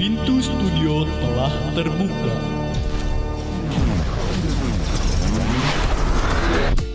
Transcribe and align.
Pintu 0.00 0.40
studio 0.40 1.04
telah 1.04 1.52
terbuka. 1.76 2.32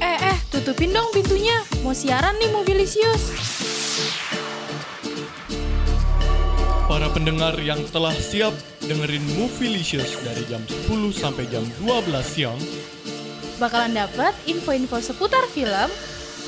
Eh, 0.02 0.18
eh, 0.34 0.38
tutupin 0.50 0.90
dong 0.90 1.14
pintunya. 1.14 1.54
Mau 1.86 1.94
siaran 1.94 2.34
nih 2.42 2.50
Mobilisius. 2.50 3.30
Para 6.90 7.06
pendengar 7.14 7.54
yang 7.62 7.86
telah 7.94 8.18
siap 8.18 8.58
dengerin 8.82 9.22
Movielicious 9.38 10.18
dari 10.26 10.42
jam 10.50 10.66
10 10.66 11.14
sampai 11.14 11.46
jam 11.54 11.62
12 11.86 12.10
siang, 12.26 12.58
Bakalan 13.62 13.94
dapat 13.94 14.34
info-info 14.50 14.98
seputar 14.98 15.46
film 15.54 15.94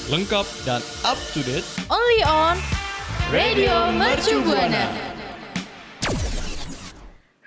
lengkap 0.09 0.49
dan 0.65 0.81
up 1.05 1.21
to 1.37 1.45
date 1.45 1.69
only 1.93 2.25
on 2.25 2.57
Radio 3.29 3.93
Mercu 3.93 4.41
Buana. 4.41 5.06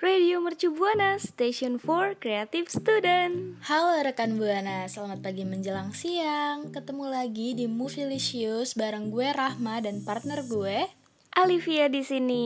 Radio 0.01 0.41
Mercu 0.41 0.73
Buana, 0.73 1.21
Station 1.21 1.77
for 1.77 2.17
Creative 2.17 2.65
Student. 2.65 3.61
Halo 3.69 4.01
rekan 4.01 4.33
Buana, 4.33 4.89
selamat 4.89 5.21
pagi 5.21 5.45
menjelang 5.45 5.93
siang. 5.93 6.73
Ketemu 6.73 7.05
lagi 7.05 7.53
di 7.53 7.69
Movielicious 7.69 8.73
bareng 8.73 9.13
gue 9.13 9.29
Rahma 9.29 9.77
dan 9.77 10.01
partner 10.01 10.41
gue. 10.41 10.89
Alivia 11.31 11.87
di 11.87 12.03
sini. 12.03 12.45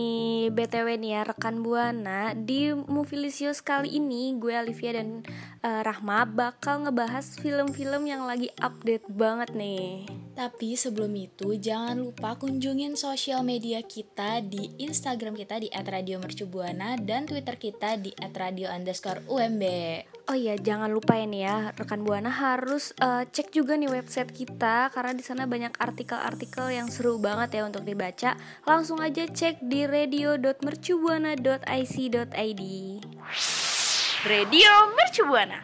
BTW 0.53 1.01
nih 1.01 1.17
ya 1.17 1.21
rekan 1.25 1.65
Buana, 1.65 2.37
di 2.37 2.69
Movielicious 2.69 3.57
kali 3.65 3.97
ini 3.97 4.37
gue 4.37 4.53
Alivia 4.53 5.01
dan 5.01 5.25
eh, 5.65 5.81
Rahma 5.81 6.29
bakal 6.29 6.85
ngebahas 6.85 7.33
film-film 7.41 8.05
yang 8.05 8.29
lagi 8.29 8.53
update 8.61 9.09
banget 9.09 9.57
nih. 9.57 10.05
Tapi 10.37 10.77
sebelum 10.77 11.09
itu 11.17 11.57
jangan 11.57 11.97
lupa 11.97 12.37
kunjungin 12.37 12.93
sosial 12.93 13.41
media 13.41 13.81
kita 13.81 14.45
di 14.45 14.77
Instagram 14.77 15.33
kita 15.33 15.57
di 15.57 15.73
@radiomercubuana 15.73 17.01
dan 17.01 17.25
Twitter 17.25 17.57
kita 17.57 17.97
di 17.97 18.13
@radio_umb. 18.13 19.63
Oh 20.25 20.33
iya, 20.33 20.57
jangan 20.57 20.89
lupa 20.89 21.21
ya 21.21 21.29
nih 21.29 21.45
ya, 21.45 21.69
rekan 21.77 22.01
Buana 22.01 22.33
harus 22.33 22.97
eh, 22.97 23.29
cek 23.29 23.53
juga 23.53 23.77
nih 23.77 23.93
website 23.93 24.33
kita 24.33 24.89
karena 24.89 25.13
di 25.13 25.21
sana 25.21 25.45
banyak 25.45 25.77
artikel-artikel 25.77 26.73
yang 26.73 26.89
seru 26.89 27.21
banget 27.21 27.61
ya 27.61 27.69
untuk 27.69 27.85
dibaca. 27.85 28.33
Langsung 28.65 29.05
aja 29.05 29.29
cek 29.29 29.61
di 29.61 29.85
radio.mercubuana.ic.id. 29.85 32.63
Radio 34.25 34.71
Mercu 34.97 35.29
Buana. 35.29 35.61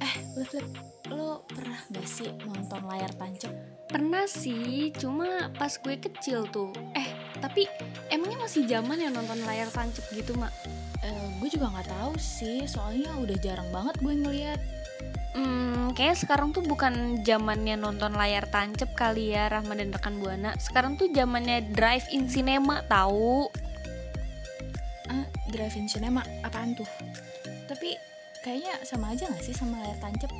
Eh, 0.00 0.14
Lip, 0.40 0.48
Lip, 0.56 0.72
lo 1.12 1.44
pernah 1.44 1.76
gak 1.92 2.08
sih 2.08 2.32
nonton 2.48 2.88
layar 2.88 3.12
tancap? 3.20 3.52
Pernah 3.92 4.24
sih, 4.24 4.88
cuma 4.96 5.52
pas 5.60 5.76
gue 5.76 6.00
kecil 6.00 6.48
tuh. 6.48 6.72
Eh, 6.96 7.12
tapi 7.44 7.68
emangnya 8.08 8.40
masih 8.40 8.64
zaman 8.64 8.96
ya 8.96 9.12
nonton 9.12 9.36
layar 9.44 9.68
tancap 9.68 10.08
gitu, 10.16 10.32
Mak? 10.32 10.80
Eh, 11.02 11.26
gue 11.42 11.48
juga 11.50 11.66
nggak 11.74 11.90
tahu 11.90 12.14
sih, 12.14 12.62
soalnya 12.70 13.10
udah 13.18 13.36
jarang 13.42 13.68
banget 13.74 13.98
gue 13.98 14.14
ngeliat. 14.14 14.60
Hmm, 15.34 15.90
kayak 15.98 16.22
sekarang 16.22 16.54
tuh 16.54 16.62
bukan 16.62 17.24
zamannya 17.26 17.74
nonton 17.74 18.14
layar 18.14 18.46
tancap 18.46 18.94
kali 18.94 19.34
ya, 19.34 19.50
Rahma 19.50 19.74
dan 19.74 19.90
rekan 19.90 20.22
Buana. 20.22 20.54
Sekarang 20.62 20.94
tuh 20.94 21.10
zamannya 21.10 21.74
drive-in 21.74 22.30
cinema 22.30 22.86
tahu. 22.86 23.50
Ah, 25.10 25.26
drive-in 25.50 25.90
cinema 25.90 26.22
apaan 26.46 26.78
tuh? 26.78 26.86
Tapi 27.66 27.98
kayaknya 28.46 28.78
sama 28.86 29.10
aja 29.10 29.26
gak 29.26 29.42
sih 29.42 29.56
sama 29.56 29.82
layar 29.82 29.98
tancap? 29.98 30.30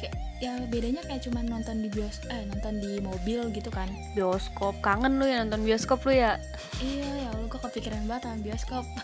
Kayak 0.00 0.16
ya 0.40 0.56
bedanya 0.72 1.04
kayak 1.04 1.20
cuma 1.28 1.44
nonton 1.44 1.84
di 1.84 1.92
bios 1.92 2.24
eh 2.32 2.48
nonton 2.48 2.80
di 2.80 2.96
mobil 3.04 3.52
gitu 3.52 3.68
kan. 3.68 3.92
Bioskop, 4.16 4.80
kangen 4.80 5.20
lu 5.20 5.28
ya 5.28 5.44
nonton 5.44 5.60
bioskop 5.68 6.00
lu 6.08 6.16
ya? 6.16 6.40
Iya, 6.80 7.04
ya 7.04 7.28
Allah 7.36 7.44
gue 7.44 7.60
kepikiran 7.60 8.08
banget 8.08 8.22
sama 8.24 8.38
bioskop. 8.40 8.84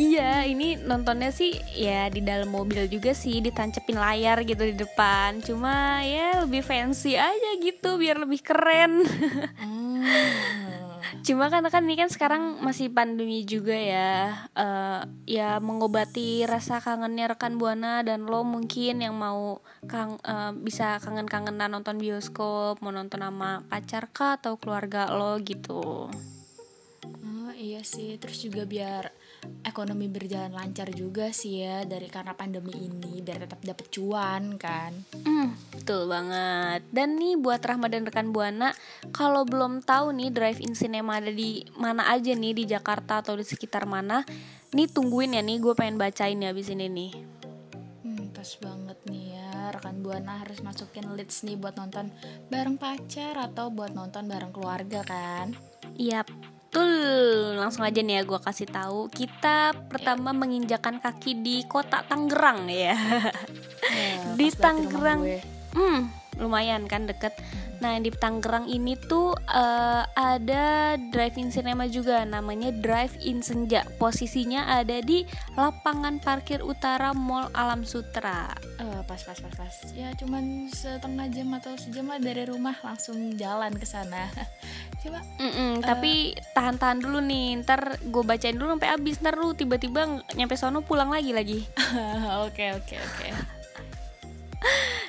Iya, 0.00 0.48
ini 0.48 0.80
nontonnya 0.80 1.28
sih 1.28 1.60
ya 1.76 2.08
di 2.08 2.24
dalam 2.24 2.48
mobil 2.48 2.88
juga 2.88 3.12
sih, 3.12 3.44
ditancepin 3.44 4.00
layar 4.00 4.40
gitu 4.48 4.64
di 4.64 4.72
depan. 4.72 5.44
Cuma 5.44 6.00
ya 6.00 6.40
lebih 6.40 6.64
fancy 6.64 7.20
aja 7.20 7.50
gitu, 7.60 8.00
biar 8.00 8.16
lebih 8.24 8.40
keren. 8.40 9.04
Hmm. 9.60 10.00
Cuma 11.30 11.46
kan 11.46 11.62
kan 11.70 11.86
ini 11.86 11.94
kan 11.94 12.10
sekarang 12.10 12.58
masih 12.58 12.90
pandemi 12.90 13.46
juga 13.46 13.78
ya, 13.78 14.34
Eh, 14.50 15.00
ya 15.30 15.62
mengobati 15.62 16.42
rasa 16.42 16.82
kangennya 16.82 17.30
rekan 17.30 17.54
buana 17.54 18.02
dan 18.02 18.26
lo 18.26 18.42
mungkin 18.42 18.98
yang 18.98 19.14
mau 19.14 19.62
kang 19.86 20.18
eh, 20.26 20.50
bisa 20.58 20.98
kangen-kangenan 20.98 21.70
nonton 21.70 22.02
bioskop, 22.02 22.82
mau 22.82 22.90
nonton 22.90 23.22
sama 23.22 23.62
pacar 23.70 24.10
kah 24.10 24.42
atau 24.42 24.58
keluarga 24.58 25.06
lo 25.14 25.38
gitu. 25.38 26.10
Oh 27.06 27.52
iya 27.54 27.86
sih, 27.86 28.18
terus 28.18 28.42
juga 28.42 28.66
biar 28.66 29.14
ekonomi 29.64 30.08
berjalan 30.08 30.52
lancar 30.52 30.90
juga 30.92 31.30
sih 31.30 31.64
ya 31.64 31.84
dari 31.84 32.08
karena 32.08 32.32
pandemi 32.32 32.72
ini 32.74 33.20
biar 33.20 33.44
tetap 33.44 33.60
dapet 33.62 33.86
cuan 33.92 34.56
kan. 34.56 34.92
Hmm, 35.24 35.54
betul 35.72 36.08
banget. 36.10 36.84
Dan 36.90 37.16
nih 37.16 37.38
buat 37.38 37.60
Rahma 37.62 37.86
dan 37.88 38.04
rekan 38.08 38.32
Buana, 38.34 38.72
kalau 39.14 39.44
belum 39.44 39.84
tahu 39.84 40.12
nih 40.16 40.30
drive-in 40.32 40.74
cinema 40.74 41.20
ada 41.20 41.32
di 41.32 41.64
mana 41.76 42.08
aja 42.10 42.32
nih 42.32 42.52
di 42.56 42.64
Jakarta 42.68 43.20
atau 43.22 43.36
di 43.36 43.44
sekitar 43.46 43.84
mana, 43.84 44.24
nih 44.74 44.88
tungguin 44.90 45.36
ya 45.36 45.42
nih 45.42 45.58
gue 45.60 45.74
pengen 45.76 45.96
bacain 46.00 46.40
ya 46.40 46.52
abis 46.52 46.72
ini 46.72 46.86
nih. 46.90 47.12
Hmm, 48.04 48.32
pas 48.32 48.50
banget 48.60 48.98
nih 49.08 49.24
ya 49.36 49.50
rekan 49.70 50.02
buana 50.02 50.42
harus 50.42 50.60
masukin 50.64 51.14
leads 51.14 51.46
nih 51.46 51.54
buat 51.54 51.78
nonton 51.78 52.10
bareng 52.50 52.80
pacar 52.80 53.38
atau 53.38 53.70
buat 53.70 53.94
nonton 53.94 54.26
bareng 54.26 54.50
keluarga 54.50 55.06
kan. 55.06 55.54
Iya, 56.00 56.24
betul. 56.70 57.58
Langsung 57.58 57.82
aja 57.82 57.98
nih 57.98 58.22
ya 58.22 58.22
gue 58.22 58.38
kasih 58.38 58.70
tahu. 58.70 59.10
Kita 59.10 59.74
pertama 59.90 60.30
menginjakan 60.30 61.02
kaki 61.02 61.42
di 61.42 61.66
kota 61.66 62.06
Tangerang 62.06 62.70
ya. 62.70 62.94
Ya, 63.90 64.38
Di 64.38 64.54
Tangerang. 64.54 65.26
Hmm, 65.74 66.14
lumayan 66.40 66.88
kan 66.88 67.04
deket. 67.04 67.36
Nah 67.80 67.96
di 67.96 68.12
Tangerang 68.12 68.68
ini 68.68 68.96
tuh 68.96 69.32
eh, 69.36 70.04
ada 70.04 70.96
drive-in 71.12 71.48
cinema 71.52 71.88
juga, 71.88 72.24
namanya 72.24 72.72
Drive-in 72.72 73.40
Senja. 73.40 73.84
Posisinya 73.96 74.68
ada 74.80 75.00
di 75.00 75.24
lapangan 75.56 76.20
parkir 76.20 76.60
utara 76.60 77.12
Mall 77.16 77.48
Alam 77.56 77.84
Sutra. 77.84 78.52
Eh, 78.80 79.00
pas 79.04 79.20
pas 79.20 79.36
pas 79.36 79.54
pas. 79.56 79.74
Ya 79.96 80.12
cuman 80.16 80.68
setengah 80.68 81.28
jam 81.32 81.48
atau 81.56 81.72
sejam 81.76 82.08
lah 82.08 82.20
dari 82.20 82.44
rumah 82.48 82.76
langsung 82.84 83.36
jalan 83.36 83.72
ke 83.76 83.84
sana. 83.88 84.28
Coba 85.00 85.24
Mm-mm, 85.40 85.80
Tapi 85.80 86.36
tahan-tahan 86.52 87.00
dulu 87.00 87.24
nih, 87.24 87.64
ntar 87.64 87.96
gue 88.04 88.22
bacain 88.24 88.52
dulu 88.52 88.76
sampai 88.76 88.92
habis. 88.92 89.16
Ntar 89.24 89.40
lu 89.40 89.56
tiba-tiba 89.56 90.20
nyampe 90.36 90.60
sono 90.60 90.84
pulang 90.84 91.08
lagi 91.08 91.32
lagi. 91.32 91.64
Oke 92.44 92.72
oke 92.76 92.96
oke. 92.96 93.59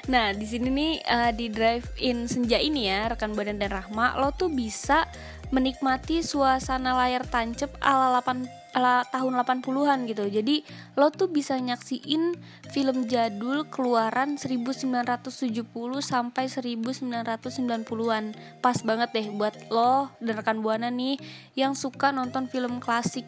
Nah, 0.09 0.33
di 0.33 0.45
sini 0.49 0.67
nih 0.73 0.93
eh, 1.05 1.31
di 1.37 1.45
drive-in 1.47 2.25
senja 2.25 2.57
ini 2.57 2.89
ya, 2.89 3.13
rekan 3.13 3.37
Badan 3.37 3.61
dan 3.61 3.69
Rahma, 3.69 4.17
lo 4.17 4.33
tuh 4.33 4.49
bisa 4.49 5.05
menikmati 5.53 6.23
suasana 6.25 6.95
layar 6.95 7.27
tancep 7.27 7.69
ala 7.83 8.17
8 8.23 8.61
ala 8.71 9.03
tahun 9.11 9.35
80-an 9.43 10.07
gitu. 10.07 10.25
Jadi 10.31 10.63
lo 10.95 11.11
tuh 11.11 11.27
bisa 11.27 11.59
nyaksiin 11.59 12.39
film 12.71 13.03
jadul 13.07 13.67
keluaran 13.67 14.39
1970 14.39 15.67
sampai 15.99 16.47
1990-an. 16.47 18.25
Pas 18.63 18.77
banget 18.81 19.09
deh 19.11 19.27
buat 19.35 19.55
lo 19.67 20.07
dan 20.23 20.33
rekan 20.39 20.63
Buana 20.63 20.87
nih 20.87 21.19
yang 21.59 21.75
suka 21.75 22.15
nonton 22.15 22.47
film 22.47 22.79
klasik. 22.79 23.27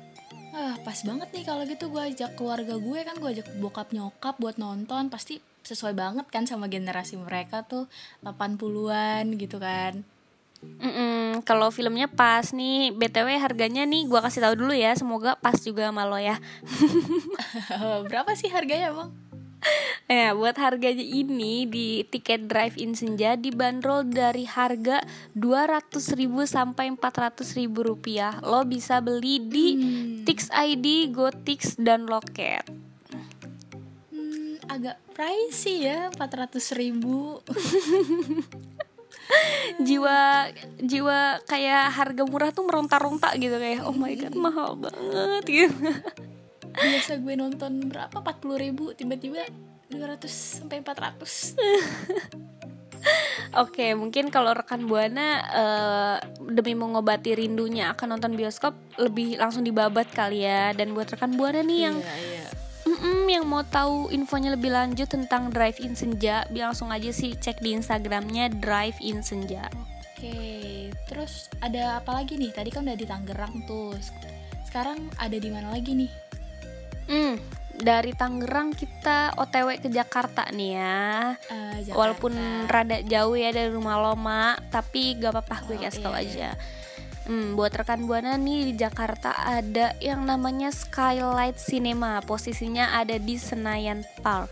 Ah, 0.53 0.77
pas 0.85 1.01
banget 1.01 1.27
nih 1.33 1.43
kalau 1.43 1.65
gitu 1.65 1.89
gue 1.89 2.03
ajak 2.13 2.37
keluarga 2.37 2.77
gue 2.77 2.99
kan 3.01 3.17
gue 3.17 3.29
ajak 3.35 3.47
bokap 3.57 3.89
nyokap 3.89 4.37
buat 4.37 4.61
nonton 4.61 5.09
pasti 5.09 5.41
sesuai 5.63 5.95
banget 5.95 6.27
kan 6.27 6.43
sama 6.43 6.67
generasi 6.67 7.15
mereka 7.15 7.63
tuh 7.63 7.87
80-an 8.21 9.33
gitu 9.39 9.57
kan. 9.57 10.03
Mm-mm, 10.63 11.43
kalau 11.43 11.67
filmnya 11.75 12.07
pas 12.07 12.55
nih, 12.55 12.95
BTW 12.95 13.35
harganya 13.35 13.83
nih 13.83 14.07
gua 14.07 14.23
kasih 14.23 14.47
tahu 14.47 14.55
dulu 14.63 14.71
ya, 14.71 14.95
semoga 14.95 15.35
pas 15.35 15.59
juga 15.59 15.91
sama 15.91 16.07
lo 16.07 16.15
ya. 16.15 16.39
Berapa 18.07 18.31
sih 18.39 18.47
harganya, 18.47 18.95
Bang? 18.95 19.11
Ya, 20.11 20.35
buat 20.35 20.59
harganya 20.59 21.03
ini 21.03 21.63
di 21.65 22.03
tiket 22.03 22.51
drive-in 22.51 22.93
senja 22.93 23.39
dibanderol 23.39 24.03
dari 24.05 24.43
harga 24.43 25.01
200.000 25.33 26.19
sampai 26.43 26.91
400.000 26.91 27.71
rupiah. 27.71 28.37
Lo 28.43 28.67
bisa 28.67 28.99
beli 28.99 29.39
di 29.39 29.67
Tix 30.27 30.51
ID, 30.51 31.15
GoTix 31.15 31.79
dan 31.79 32.05
Loket. 32.05 32.67
Hmm, 34.11 34.59
agak 34.67 34.99
pricey 35.13 35.87
ya, 35.87 36.09
400 36.11 36.59
ribu. 36.75 37.39
Jiwa 39.87 40.51
jiwa 40.83 41.39
kayak 41.47 41.85
harga 41.95 42.23
murah 42.27 42.51
tuh 42.51 42.67
meronta-ronta 42.67 43.33
gitu 43.39 43.55
kayak 43.55 43.87
oh 43.87 43.95
my 43.95 44.13
god 44.19 44.35
mahal 44.35 44.75
banget 44.75 45.43
gitu. 45.47 45.89
Biasa 46.73 47.21
gue 47.21 47.33
nonton 47.37 47.87
berapa? 47.87 48.13
40 48.19 48.63
ribu, 48.65 48.91
tiba-tiba 48.97 49.45
200 49.93 50.25
sampai 50.27 50.81
400. 50.81 51.53
Oke, 53.53 53.93
mungkin 53.93 54.33
kalau 54.33 54.55
rekan 54.57 54.89
Buana 54.89 55.27
eh, 55.53 56.17
demi 56.49 56.73
mengobati 56.73 57.37
rindunya 57.37 57.93
akan 57.93 58.17
nonton 58.17 58.33
bioskop 58.33 58.73
lebih 58.97 59.37
langsung 59.37 59.61
dibabat 59.61 60.09
kali 60.09 60.41
ya. 60.47 60.73
Dan 60.73 60.97
buat 60.97 61.11
rekan 61.13 61.37
Buana 61.37 61.61
nih 61.61 61.79
yang 61.89 61.95
Iya, 62.01 62.15
iya. 62.17 62.62
Mm-mm, 62.93 63.25
yang 63.25 63.45
mau 63.49 63.65
tahu 63.65 64.13
infonya 64.13 64.53
lebih 64.53 64.69
lanjut 64.69 65.09
tentang 65.09 65.49
Drive 65.49 65.81
In 65.81 65.97
Senja, 65.97 66.45
biar 66.53 66.71
langsung 66.71 66.93
aja 66.93 67.09
sih 67.09 67.33
cek 67.33 67.59
di 67.59 67.73
Instagramnya 67.73 68.53
Drive 68.53 69.01
In 69.01 69.25
Senja. 69.25 69.65
Oke, 70.13 70.87
terus 71.09 71.51
ada 71.59 71.99
apa 71.99 72.21
lagi 72.21 72.37
nih? 72.37 72.53
Tadi 72.53 72.69
kan 72.71 72.85
udah 72.85 72.95
di 72.95 73.03
Tangerang 73.03 73.65
tuh. 73.65 73.97
Sekarang 74.63 75.09
ada 75.19 75.35
di 75.35 75.49
mana 75.51 75.73
lagi 75.73 75.91
nih? 75.97 76.11
Hmm, 77.03 77.35
dari 77.75 78.15
Tangerang 78.15 78.71
kita 78.71 79.35
OTW 79.35 79.83
ke 79.83 79.89
Jakarta 79.91 80.47
nih 80.53 80.71
ya. 80.79 81.35
Eh, 81.51 81.77
Jakarta. 81.83 81.97
Walaupun 81.99 82.33
rada 82.71 83.03
jauh 83.03 83.35
ya 83.35 83.51
dari 83.51 83.69
rumah 83.73 83.99
lo, 83.99 84.15
Mak, 84.15 84.71
tapi 84.71 85.19
gak 85.19 85.35
apa-apa 85.35 85.67
gue 85.67 85.75
Oh, 85.75 85.81
kasih 85.83 86.01
tau 86.05 86.15
iya, 86.15 86.23
aja. 86.23 86.49
Hmm, 87.23 87.55
buat 87.55 87.71
rekan 87.71 88.03
buana 88.03 88.35
nih 88.35 88.67
di 88.67 88.73
Jakarta 88.75 89.31
ada 89.31 89.95
yang 90.03 90.27
namanya 90.27 90.75
Skylight 90.75 91.55
Cinema. 91.55 92.19
Posisinya 92.19 92.99
ada 92.99 93.15
di 93.15 93.39
Senayan 93.39 94.03
Park. 94.19 94.51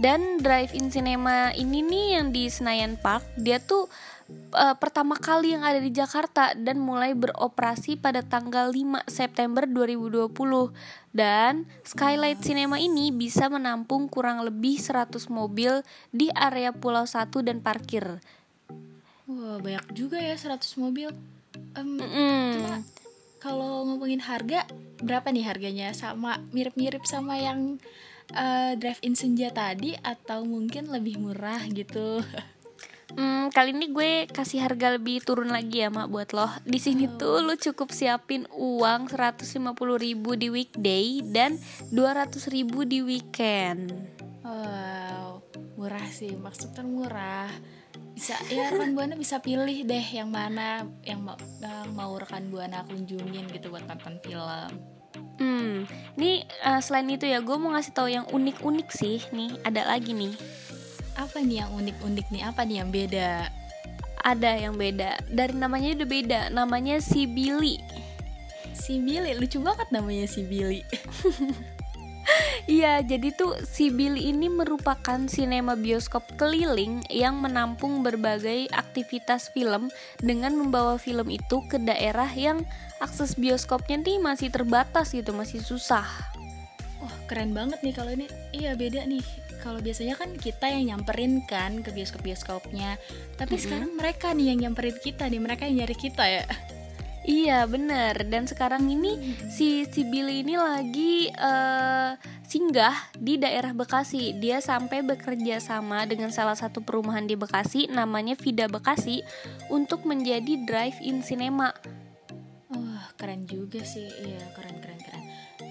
Dan 0.00 0.40
drive-in 0.40 0.88
cinema 0.88 1.52
ini 1.52 1.84
nih 1.84 2.06
yang 2.16 2.32
di 2.32 2.48
Senayan 2.48 2.96
Park, 2.96 3.20
dia 3.36 3.60
tuh 3.60 3.84
eh, 4.32 4.74
pertama 4.80 5.12
kali 5.12 5.52
yang 5.52 5.60
ada 5.60 5.76
di 5.76 5.92
Jakarta 5.92 6.56
dan 6.56 6.80
mulai 6.80 7.12
beroperasi 7.12 8.00
pada 8.00 8.24
tanggal 8.24 8.72
5 8.72 9.06
September 9.06 9.68
2020. 9.68 10.32
Dan 11.12 11.68
Skylight 11.84 12.40
Cinema 12.40 12.80
ini 12.80 13.12
bisa 13.12 13.52
menampung 13.52 14.08
kurang 14.08 14.40
lebih 14.40 14.80
100 14.80 15.28
mobil 15.28 15.84
di 16.10 16.32
area 16.32 16.72
Pulau 16.72 17.04
1 17.04 17.28
dan 17.44 17.60
parkir. 17.60 18.24
Wah, 19.30 19.62
banyak 19.62 19.86
juga 19.94 20.18
ya 20.18 20.34
100 20.34 20.82
mobil. 20.82 21.14
Em, 21.78 21.90
Mm-mm. 22.02 22.42
Cuma 22.58 22.74
kalau 23.38 23.86
ngomongin 23.86 24.18
harga, 24.18 24.66
berapa 24.98 25.30
nih 25.30 25.46
harganya? 25.46 25.88
Sama 25.94 26.42
mirip-mirip 26.50 27.06
sama 27.06 27.38
yang 27.38 27.78
eh, 28.34 28.74
drive-in 28.74 29.14
senja 29.14 29.54
tadi 29.54 29.94
atau 29.94 30.42
mungkin 30.42 30.90
lebih 30.90 31.22
murah 31.22 31.62
gitu? 31.70 32.18
Hmm, 33.10 33.50
kali 33.50 33.74
ini 33.74 33.90
gue 33.90 34.30
kasih 34.30 34.62
harga 34.62 34.94
lebih 34.94 35.18
turun 35.26 35.50
lagi 35.50 35.82
ya 35.82 35.90
mak 35.90 36.06
buat 36.14 36.30
lo. 36.30 36.46
Di 36.62 36.78
sini 36.78 37.10
tuh 37.18 37.42
lo 37.42 37.58
cukup 37.58 37.90
siapin 37.90 38.46
uang 38.54 39.10
150.000 39.10 39.58
di 40.14 40.46
weekday 40.46 41.18
dan 41.26 41.58
200.000 41.90 42.70
di 42.86 43.02
weekend. 43.02 43.90
Wow, 44.46 45.42
murah 45.74 46.06
sih, 46.06 46.38
maksudnya 46.38 46.86
murah. 46.86 47.50
Bisa 48.14 48.36
ya 48.52 48.68
rekan 48.68 48.92
buana 48.92 49.16
bisa 49.16 49.40
pilih 49.40 49.86
deh 49.88 50.06
yang 50.12 50.28
mana 50.28 50.84
yang 51.00 51.24
mau, 51.24 51.40
yang 51.60 51.88
mau 51.96 52.12
rekan 52.20 52.52
buana 52.52 52.84
kunjungin 52.84 53.48
gitu 53.48 53.72
buat 53.72 53.88
nonton 53.88 54.20
film. 54.20 54.70
Hmm, 55.40 55.88
nih 56.20 56.44
eh, 56.44 56.80
selain 56.84 57.08
itu 57.08 57.24
ya 57.24 57.40
gue 57.40 57.56
mau 57.56 57.72
ngasih 57.72 57.96
tahu 57.96 58.12
yang 58.12 58.28
unik-unik 58.28 58.88
sih. 58.92 59.24
Nih 59.32 59.56
ada 59.64 59.88
lagi 59.88 60.12
nih. 60.12 60.36
Apa 61.16 61.40
nih 61.40 61.64
yang 61.64 61.72
unik-unik 61.80 62.26
nih? 62.28 62.42
Apa 62.44 62.60
nih 62.68 62.76
yang 62.84 62.90
beda? 62.92 63.48
Ada 64.20 64.68
yang 64.68 64.76
beda. 64.76 65.16
Dari 65.32 65.56
namanya 65.56 65.96
udah 65.96 66.08
beda. 66.08 66.40
Namanya 66.52 67.00
si 67.00 67.24
Billy. 67.24 67.80
Si 68.76 69.00
Billy, 69.00 69.32
lucu 69.32 69.64
banget 69.64 69.88
namanya 69.88 70.28
si 70.28 70.44
Billy. 70.44 70.84
Iya, 72.70 73.02
jadi 73.02 73.34
tuh 73.34 73.58
si 73.66 73.90
Billy 73.90 74.30
ini 74.30 74.46
merupakan 74.46 75.18
sinema 75.26 75.74
bioskop 75.74 76.22
keliling 76.38 77.02
yang 77.10 77.40
menampung 77.42 78.06
berbagai 78.06 78.70
aktivitas 78.70 79.50
film 79.50 79.90
dengan 80.22 80.54
membawa 80.54 80.94
film 81.00 81.32
itu 81.32 81.64
ke 81.66 81.80
daerah 81.82 82.30
yang 82.30 82.62
akses 83.02 83.34
bioskopnya 83.34 83.98
nih 83.98 84.22
masih 84.22 84.48
terbatas 84.52 85.10
gitu, 85.16 85.34
masih 85.34 85.64
susah. 85.64 86.06
Wah, 87.00 87.16
keren 87.26 87.56
banget 87.56 87.80
nih 87.80 87.94
kalau 87.96 88.12
ini. 88.12 88.28
Iya, 88.52 88.76
beda 88.76 89.08
nih. 89.08 89.24
Kalau 89.60 89.80
biasanya 89.80 90.16
kan 90.16 90.36
kita 90.36 90.72
yang 90.72 90.94
nyamperin 90.94 91.44
kan 91.44 91.80
ke 91.84 91.92
bioskop-bioskopnya. 91.92 92.96
Tapi 93.36 93.56
sekarang 93.60 93.92
mereka 93.96 94.32
nih 94.32 94.52
yang 94.52 94.68
nyamperin 94.68 94.96
kita 95.00 95.28
nih, 95.28 95.40
mereka 95.40 95.68
yang 95.68 95.84
nyari 95.84 95.96
kita 95.96 96.24
ya. 96.28 96.44
Iya 97.30 97.62
bener 97.70 98.26
Dan 98.26 98.50
sekarang 98.50 98.90
ini 98.90 99.38
si 99.46 99.86
si 99.86 100.02
Billy 100.02 100.42
ini 100.42 100.58
lagi 100.58 101.30
eh, 101.30 102.10
singgah 102.42 103.14
di 103.14 103.38
daerah 103.38 103.70
Bekasi 103.70 104.34
Dia 104.42 104.58
sampai 104.58 105.06
bekerja 105.06 105.62
sama 105.62 106.02
dengan 106.10 106.34
salah 106.34 106.58
satu 106.58 106.82
perumahan 106.82 107.30
di 107.30 107.38
Bekasi 107.38 107.86
Namanya 107.86 108.34
Vida 108.34 108.66
Bekasi 108.66 109.22
Untuk 109.70 110.02
menjadi 110.02 110.58
drive-in 110.66 111.22
cinema 111.22 111.70
Wah, 112.70 113.10
keren 113.18 113.50
juga 113.50 113.82
sih. 113.82 114.06
Iya, 114.06 114.46
keren 114.54 114.78
keren 114.78 115.00
keren. 115.02 115.24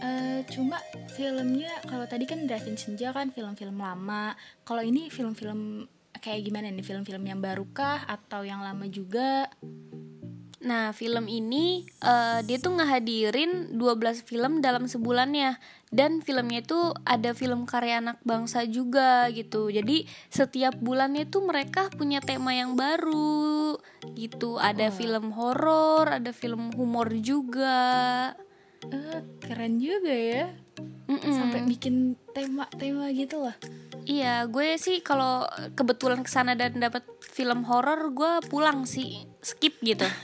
Eh, 0.03 0.39
cuma 0.51 0.83
filmnya 1.15 1.71
kalau 1.87 2.03
tadi 2.03 2.27
kan 2.27 2.43
Drive-In 2.43 2.75
Senja 2.75 3.15
kan 3.15 3.31
film-film 3.31 3.79
lama. 3.79 4.35
Kalau 4.67 4.83
ini 4.83 5.07
film-film 5.07 5.87
kayak 6.19 6.43
gimana 6.43 6.67
nih? 6.67 6.83
Film-film 6.83 7.23
yang 7.23 7.39
baru 7.39 7.63
kah 7.71 8.03
atau 8.03 8.43
yang 8.43 8.59
lama 8.59 8.83
juga? 8.91 9.47
Nah 10.59 10.91
film 10.91 11.31
ini 11.31 11.87
eh, 12.03 12.39
dia 12.43 12.57
tuh 12.59 12.75
ngehadirin 12.75 13.79
12 13.79 14.27
film 14.27 14.59
dalam 14.59 14.87
sebulannya. 14.87 15.59
Dan 15.89 16.21
filmnya 16.21 16.61
itu 16.61 16.93
ada 17.01 17.33
film 17.33 17.65
karya 17.65 17.97
anak 17.97 18.21
bangsa 18.21 18.61
juga 18.69 19.25
gitu. 19.33 19.73
Jadi 19.73 20.05
setiap 20.29 20.77
bulannya 20.77 21.25
tuh 21.25 21.49
mereka 21.49 21.89
punya 21.89 22.21
tema 22.21 22.53
yang 22.53 22.77
baru 22.77 23.79
gitu. 24.13 24.61
Ada 24.61 24.93
film 24.93 25.33
horor, 25.33 26.21
ada 26.21 26.29
film 26.29 26.69
humor 26.77 27.09
juga. 27.17 28.31
Eh, 28.85 29.21
keren 29.41 29.81
juga 29.81 30.13
ya. 30.13 30.45
Mm-mm. 31.09 31.33
Sampai 31.33 31.65
bikin 31.65 32.13
tema-tema 32.37 33.09
gitu 33.09 33.41
loh. 33.41 33.55
Iya 34.09 34.45
gue 34.49 34.77
sih 34.81 35.05
kalau 35.05 35.45
kebetulan 35.77 36.25
ke 36.25 36.29
sana 36.33 36.57
dan 36.57 36.81
dapat 36.81 37.05
film 37.21 37.61
horor 37.65 38.09
gue 38.09 38.41
pulang 38.49 38.89
sih 38.89 39.28
skip 39.41 39.75
gitu 39.81 40.05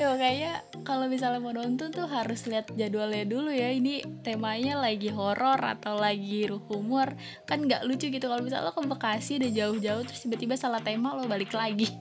Ya 0.00 0.08
makanya 0.12 0.64
kalau 0.82 1.06
misalnya 1.12 1.40
mau 1.44 1.52
nonton 1.52 1.92
tuh 1.92 2.08
harus 2.08 2.48
lihat 2.48 2.72
jadwalnya 2.72 3.24
dulu 3.28 3.52
ya. 3.52 3.68
Ini 3.68 4.24
temanya 4.24 4.80
lagi 4.80 5.12
horor 5.12 5.60
atau 5.60 6.00
lagi 6.00 6.48
humor. 6.48 7.12
Kan 7.44 7.68
nggak 7.68 7.84
lucu 7.84 8.08
gitu 8.08 8.24
kalau 8.24 8.40
misalnya 8.40 8.68
lo 8.68 8.72
ke 8.72 8.82
Bekasi 8.84 9.36
udah 9.40 9.50
jauh-jauh 9.52 10.02
terus 10.08 10.20
tiba-tiba 10.24 10.56
salah 10.56 10.80
tema 10.80 11.12
lo 11.12 11.28
balik 11.28 11.52
lagi. 11.52 11.88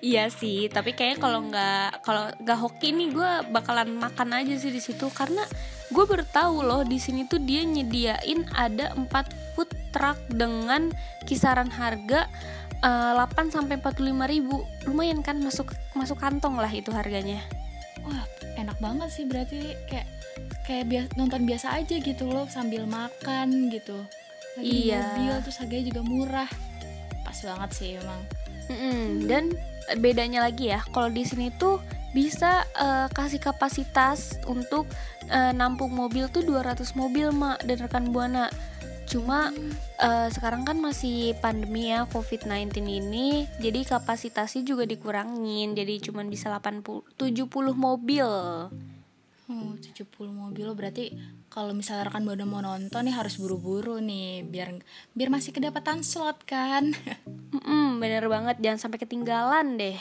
Iya 0.00 0.32
sih, 0.32 0.72
tapi 0.72 0.96
kayaknya 0.96 1.18
kalau 1.20 1.44
nggak 1.44 2.00
kalau 2.00 2.32
nggak 2.40 2.56
hoki 2.56 2.88
nih 2.88 3.12
gue 3.12 3.30
bakalan 3.52 4.00
makan 4.00 4.40
aja 4.40 4.56
sih 4.56 4.72
di 4.72 4.80
situ 4.80 5.12
karena 5.12 5.44
gue 5.92 6.04
baru 6.08 6.24
tahu 6.24 6.64
loh 6.64 6.88
di 6.88 6.96
sini 6.96 7.28
tuh 7.28 7.36
dia 7.44 7.68
nyediain 7.68 8.48
ada 8.56 8.96
4 8.96 9.12
food 9.52 9.68
truck 9.92 10.16
dengan 10.32 10.88
kisaran 11.28 11.68
harga 11.68 12.32
eh, 12.80 13.12
8 13.14 13.50
sampai 13.50 13.76
45 13.76 13.98
ribu 14.26 14.62
lumayan 14.84 15.20
kan 15.20 15.38
masuk 15.38 15.70
masuk 15.92 16.18
kantong 16.18 16.54
lah 16.54 16.70
itu 16.70 16.90
harganya. 16.90 17.42
Wah, 18.02 18.24
enak 18.54 18.78
banget 18.78 19.08
sih 19.10 19.24
berarti 19.24 19.74
kayak 19.86 20.06
kayak 20.62 20.84
bias- 20.86 21.12
nonton 21.14 21.44
biasa 21.44 21.74
aja 21.74 21.96
gitu 21.96 22.28
loh 22.28 22.46
sambil 22.46 22.84
makan 22.84 23.72
gitu. 23.72 24.04
Lagi 24.54 24.90
Iya. 24.90 25.00
mobil 25.02 25.32
terus 25.42 25.58
harganya 25.58 25.84
juga 25.88 26.02
murah. 26.02 26.50
Pas 27.22 27.38
banget 27.38 27.70
sih 27.74 27.88
emang. 27.96 28.20
Mm-mm, 28.68 29.24
Dan 29.24 29.56
bedanya 29.96 30.44
lagi 30.44 30.68
ya, 30.68 30.84
kalau 30.92 31.08
di 31.08 31.24
sini 31.24 31.48
tuh 31.50 31.80
bisa 32.12 32.64
eh, 32.74 33.08
kasih 33.08 33.38
kapasitas 33.38 34.36
untuk 34.44 34.84
eh, 35.28 35.52
nampung 35.52 35.92
mobil 35.92 36.28
tuh 36.28 36.40
200 36.40 36.92
mobil 36.94 37.32
mak 37.32 37.64
dan 37.64 37.78
rekan 37.78 38.08
buana. 38.08 38.48
Cuma 39.08 39.48
eh, 39.98 40.28
sekarang 40.28 40.68
kan 40.68 40.76
masih 40.76 41.32
pandemi 41.40 41.88
ya 41.88 42.04
COVID-19 42.12 42.84
ini, 42.84 43.48
jadi 43.56 43.80
kapasitasnya 43.88 44.62
juga 44.68 44.84
dikurangin, 44.84 45.72
jadi 45.72 45.96
cuman 46.04 46.28
bisa 46.28 46.52
80 46.52 47.16
70 47.16 47.48
mobil. 47.72 48.28
Oh, 49.48 49.72
70 49.80 50.04
mobil 50.28 50.68
berarti 50.76 51.16
kalau 51.48 51.72
misalnya 51.72 52.12
rekan 52.12 52.28
Buana 52.28 52.44
mau 52.44 52.60
nonton 52.60 53.08
nih 53.08 53.16
harus 53.16 53.40
buru-buru 53.40 53.96
nih 53.96 54.44
biar 54.44 54.76
biar 55.16 55.32
masih 55.32 55.56
kedapatan 55.56 56.04
slot 56.04 56.44
kan. 56.44 56.92
Mm-mm, 57.56 57.96
bener 57.96 58.28
banget, 58.28 58.60
jangan 58.60 58.76
sampai 58.76 59.00
ketinggalan 59.00 59.80
deh. 59.80 59.96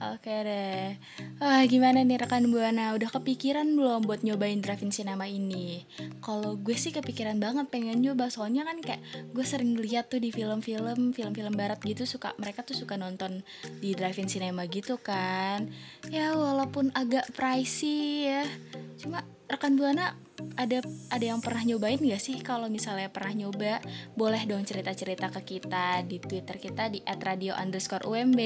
Oke 0.00 0.32
deh. 0.32 0.96
Wah, 1.44 1.60
gimana 1.68 2.00
nih 2.00 2.16
rekan 2.24 2.48
Buana? 2.48 2.96
Udah 2.96 3.12
kepikiran 3.12 3.68
belum 3.76 4.08
buat 4.08 4.24
nyobain 4.24 4.64
drive-in 4.64 4.88
cinema 4.88 5.28
ini? 5.28 5.84
Kalau 6.24 6.56
gue 6.56 6.72
sih 6.72 6.88
kepikiran 6.88 7.36
banget 7.36 7.68
pengen 7.68 8.00
nyoba 8.00 8.32
soalnya 8.32 8.64
kan 8.64 8.80
kayak 8.80 9.04
gue 9.36 9.44
sering 9.44 9.76
lihat 9.76 10.08
tuh 10.08 10.16
di 10.16 10.32
film-film, 10.32 11.12
film-film 11.12 11.52
barat 11.52 11.76
gitu 11.84 12.08
suka 12.08 12.32
mereka 12.40 12.64
tuh 12.64 12.80
suka 12.80 12.96
nonton 12.96 13.44
di 13.84 13.92
drive-in 13.92 14.24
cinema 14.24 14.64
gitu 14.72 14.96
kan. 14.96 15.68
Ya 16.08 16.32
walaupun 16.32 16.96
agak 16.96 17.28
pricey 17.36 18.24
ya. 18.24 18.48
Cuma 18.96 19.20
rekan 19.50 19.74
buana 19.74 20.14
ada 20.54 20.80
ada 21.10 21.24
yang 21.26 21.42
pernah 21.42 21.66
nyobain 21.66 21.98
gak 21.98 22.22
sih 22.22 22.38
kalau 22.40 22.70
misalnya 22.70 23.10
pernah 23.10 23.44
nyoba 23.44 23.82
boleh 24.14 24.46
dong 24.46 24.62
cerita 24.62 24.94
cerita 24.94 25.26
ke 25.28 25.58
kita 25.58 26.06
di 26.06 26.22
twitter 26.22 26.56
kita 26.56 26.88
di 26.88 27.02
@radio 27.02 27.58
underscore 27.58 28.06
umb 28.06 28.38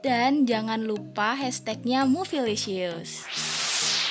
dan 0.00 0.48
jangan 0.48 0.82
lupa 0.82 1.36
hashtagnya 1.36 2.08
movielicious 2.08 3.28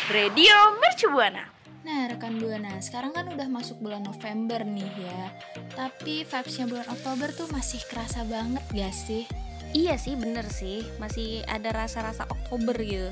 Radio 0.08 0.80
Mercubuana. 0.80 1.52
Nah, 1.84 2.08
rekan 2.08 2.40
Buana, 2.40 2.80
sekarang 2.80 3.12
kan 3.12 3.28
udah 3.28 3.52
masuk 3.52 3.84
bulan 3.84 4.08
November 4.08 4.64
nih 4.64 4.88
ya. 4.88 5.36
Tapi 5.76 6.24
vibes-nya 6.24 6.64
bulan 6.64 6.88
Oktober 6.88 7.28
tuh 7.36 7.52
masih 7.52 7.84
kerasa 7.92 8.24
banget 8.24 8.64
gak 8.72 8.96
sih? 8.96 9.28
Iya 9.76 10.00
sih 10.00 10.16
bener 10.16 10.48
sih 10.48 10.80
Masih 10.96 11.44
ada 11.44 11.76
rasa-rasa 11.76 12.24
Oktober 12.32 12.80
gitu. 12.80 13.12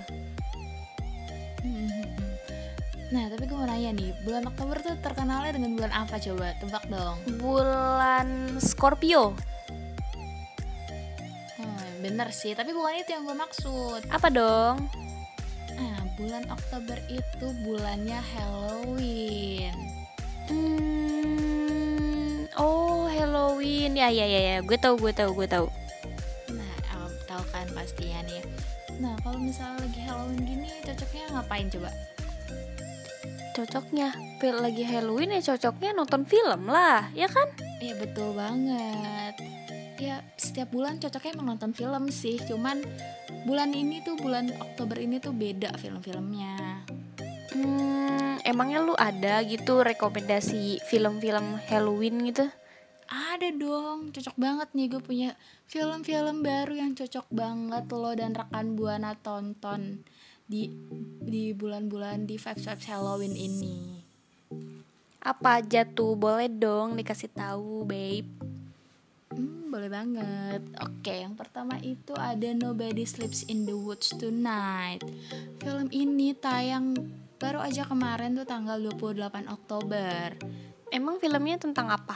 Nah, 3.15 3.31
tapi 3.31 3.48
gue 3.48 3.55
mau 3.55 3.63
nanya 3.63 3.95
nih, 3.95 4.12
bulan 4.27 4.43
Oktober 4.51 4.75
tuh 4.84 5.00
terkenalnya 5.00 5.55
dengan 5.55 5.72
bulan 5.79 5.93
apa 5.95 6.19
coba? 6.19 6.51
Tebak 6.60 6.84
dong. 6.91 7.15
Bulan 7.39 8.60
Scorpio 8.60 9.31
Hmm, 11.55 12.03
bener 12.03 12.36
sih, 12.36 12.51
tapi 12.51 12.75
bukan 12.75 13.00
itu 13.00 13.15
yang 13.15 13.24
gue 13.24 13.38
maksud. 13.39 14.03
Apa 14.12 14.27
dong? 14.27 14.91
Nah, 15.79 15.98
bulan 16.19 16.43
Oktober 16.51 17.00
itu 17.07 17.48
bulannya 17.63 18.19
Halloween. 18.36 19.75
Hmm, 20.51 22.51
oh 22.60 23.07
Halloween 23.07 23.95
ya 23.95 24.12
ya 24.12 24.27
ya 24.27 24.41
ya 24.43 24.57
gue 24.60 24.75
tahu 24.75 25.00
gue 25.00 25.10
tahu 25.10 25.34
gue 25.34 25.48
tahu 25.50 25.65
Nah, 26.51 26.75
em, 26.93 27.12
tahu 27.25 27.43
kan 27.50 27.65
pastinya 27.72 28.19
nih. 28.27 28.43
Nah, 29.00 29.15
kalau 29.24 29.39
misalnya 29.39 29.88
lagi 29.88 30.03
Halloween 30.03 30.43
gini, 30.43 30.69
cocoknya 30.84 31.31
ngapain 31.31 31.72
coba? 31.72 31.89
Cocoknya 33.55 34.12
fil 34.43 34.59
lagi 34.59 34.83
Halloween 34.83 35.31
ya 35.39 35.55
cocoknya 35.55 35.95
nonton 35.95 36.27
film 36.27 36.67
lah 36.67 37.07
ya 37.15 37.31
kan 37.31 37.47
Iya 37.85 38.01
betul 38.01 38.33
banget. 38.33 39.35
Ya 40.01 40.25
setiap 40.41 40.74
bulan 40.74 40.97
cocoknya 40.97 41.38
emang 41.38 41.53
nonton 41.53 41.71
film 41.77 42.09
sih. 42.09 42.41
Cuman 42.41 42.81
bulan 43.45 43.77
ini 43.77 44.01
tuh 44.01 44.17
bulan 44.17 44.50
Oktober 44.57 44.97
ini 44.97 45.21
tuh 45.21 45.35
beda 45.35 45.75
film-filmnya. 45.77 46.81
hmm, 47.53 48.41
emangnya 48.43 48.83
lu 48.83 48.97
ada 48.97 49.39
gitu 49.45 49.85
rekomendasi 49.85 50.83
film-film 50.91 51.62
Halloween 51.71 52.25
gitu 52.27 52.51
Ada 53.07 53.53
dong, 53.53 54.12
cocok 54.12 54.35
banget 54.35 54.69
nih 54.75 54.91
gue 54.91 55.00
punya 55.00 55.29
film-film 55.69 56.43
baru 56.43 56.74
yang 56.74 56.91
cocok 56.97 57.29
banget 57.31 57.85
lo 57.93 58.12
dan 58.12 58.35
rekan 58.35 58.75
buana 58.75 59.13
tonton 59.15 60.03
di 60.46 60.70
di 61.25 61.52
bulan-bulan 61.52 62.30
di 62.30 62.38
vibes 62.38 62.66
vibes 62.66 62.88
Halloween 62.88 63.34
ini. 63.34 64.02
apa 65.25 65.58
aja 65.58 65.82
tuh 65.82 66.14
boleh 66.14 66.46
dong 66.46 66.94
dikasih 66.94 67.34
tahu 67.34 67.82
babe 67.86 68.30
Hmm, 69.36 69.68
boleh 69.68 69.92
banget. 69.92 70.64
Oke, 70.80 71.12
yang 71.12 71.36
pertama 71.36 71.75
itu 71.84 72.16
ada 72.16 72.56
Nobody 72.56 73.04
Sleeps 73.04 73.44
in 73.52 73.68
the 73.68 73.75
Woods 73.75 74.16
Tonight. 74.16 75.04
Film 75.60 75.92
ini 75.92 76.32
tayang 76.32 76.96
baru 77.36 77.60
aja 77.60 77.84
kemarin 77.84 78.32
tuh 78.38 78.48
tanggal 78.48 78.80
28 78.80 79.52
Oktober. 79.52 80.40
emang 80.94 81.20
filmnya 81.20 81.60
tentang 81.60 81.92
apa 81.92 82.16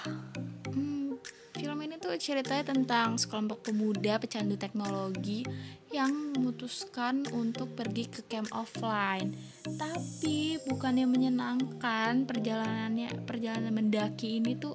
Hmm, 0.72 1.20
film 1.52 1.80
ini 1.84 2.00
tuh 2.00 2.16
ceritanya 2.16 2.72
tentang 2.72 3.20
sekelompok 3.20 3.68
pemuda 3.68 4.16
pecandu 4.22 4.56
teknologi 4.56 5.44
yang 5.90 6.38
memutuskan 6.38 7.26
untuk 7.34 7.74
pergi 7.74 8.06
ke 8.06 8.22
camp 8.30 8.50
offline. 8.54 9.34
Tapi 9.66 10.62
bukannya 10.70 11.10
menyenangkan 11.10 12.30
perjalanannya 12.30 13.26
perjalanan 13.26 13.74
mendaki 13.74 14.38
ini 14.38 14.54
tuh 14.54 14.74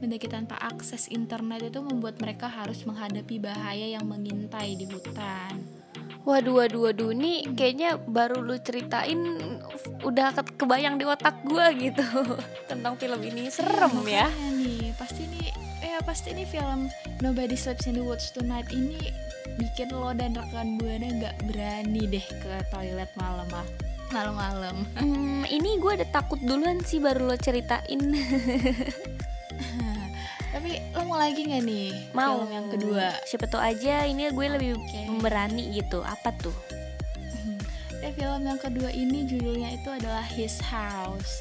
mendaki 0.00 0.28
tanpa 0.28 0.56
akses 0.56 1.12
internet 1.12 1.68
itu 1.68 1.80
membuat 1.84 2.16
mereka 2.20 2.48
harus 2.48 2.80
menghadapi 2.88 3.36
bahaya 3.40 3.92
yang 3.96 4.08
mengintai 4.08 4.76
di 4.76 4.88
hutan. 4.88 5.60
Waduh, 6.24 6.64
waduh, 6.64 6.88
waduh, 6.88 7.12
ini 7.12 7.44
kayaknya 7.52 8.00
baru 8.00 8.40
lu 8.40 8.56
ceritain 8.56 9.20
udah 10.00 10.32
ke- 10.32 10.56
kebayang 10.56 10.96
di 10.96 11.04
otak 11.04 11.44
gua 11.44 11.68
gitu 11.76 12.00
tentang 12.72 12.96
film 12.96 13.20
ini 13.20 13.52
serem 13.52 13.92
ya. 14.08 14.32
Makanya 14.32 14.50
nih, 14.56 14.84
pasti 14.96 15.22
nih 15.28 15.52
ya 15.94 16.02
pasti 16.02 16.34
nih 16.34 16.48
film 16.48 16.88
Nobody 17.22 17.54
Sleeps 17.54 17.86
in 17.86 18.00
the 18.00 18.02
Woods 18.02 18.32
Tonight 18.34 18.66
ini 18.74 18.98
bikin 19.60 19.92
lo 19.94 20.10
dan 20.16 20.34
rekan 20.34 20.76
buana 20.80 21.08
nggak 21.08 21.36
berani 21.46 22.02
deh 22.08 22.26
ke 22.26 22.52
toilet 22.72 23.10
malam 23.16 23.48
ah 23.54 23.66
malam-malam. 24.14 24.86
Hmm, 24.94 25.42
ini 25.50 25.80
gue 25.82 25.92
udah 25.98 26.08
takut 26.14 26.38
duluan 26.38 26.78
sih 26.86 27.02
baru 27.02 27.34
lo 27.34 27.36
ceritain. 27.40 27.98
Tapi 30.54 30.70
lo 30.94 31.02
mau 31.10 31.18
lagi 31.18 31.50
nggak 31.50 31.62
nih 31.66 32.14
Mau 32.14 32.46
film 32.46 32.54
yang 32.54 32.68
kedua? 32.70 33.06
Siapa 33.26 33.50
tahu 33.50 33.58
aja 33.58 34.06
ini 34.06 34.30
gue 34.30 34.46
lebih 34.46 34.78
Oke. 34.78 35.18
berani 35.18 35.74
gitu. 35.74 35.98
Apa 36.06 36.30
tuh? 36.38 36.54
Ya, 38.04 38.12
film 38.14 38.44
yang 38.44 38.60
kedua 38.60 38.92
ini 38.92 39.24
judulnya 39.24 39.74
itu 39.74 39.88
adalah 39.88 40.22
His 40.22 40.60
House. 40.60 41.40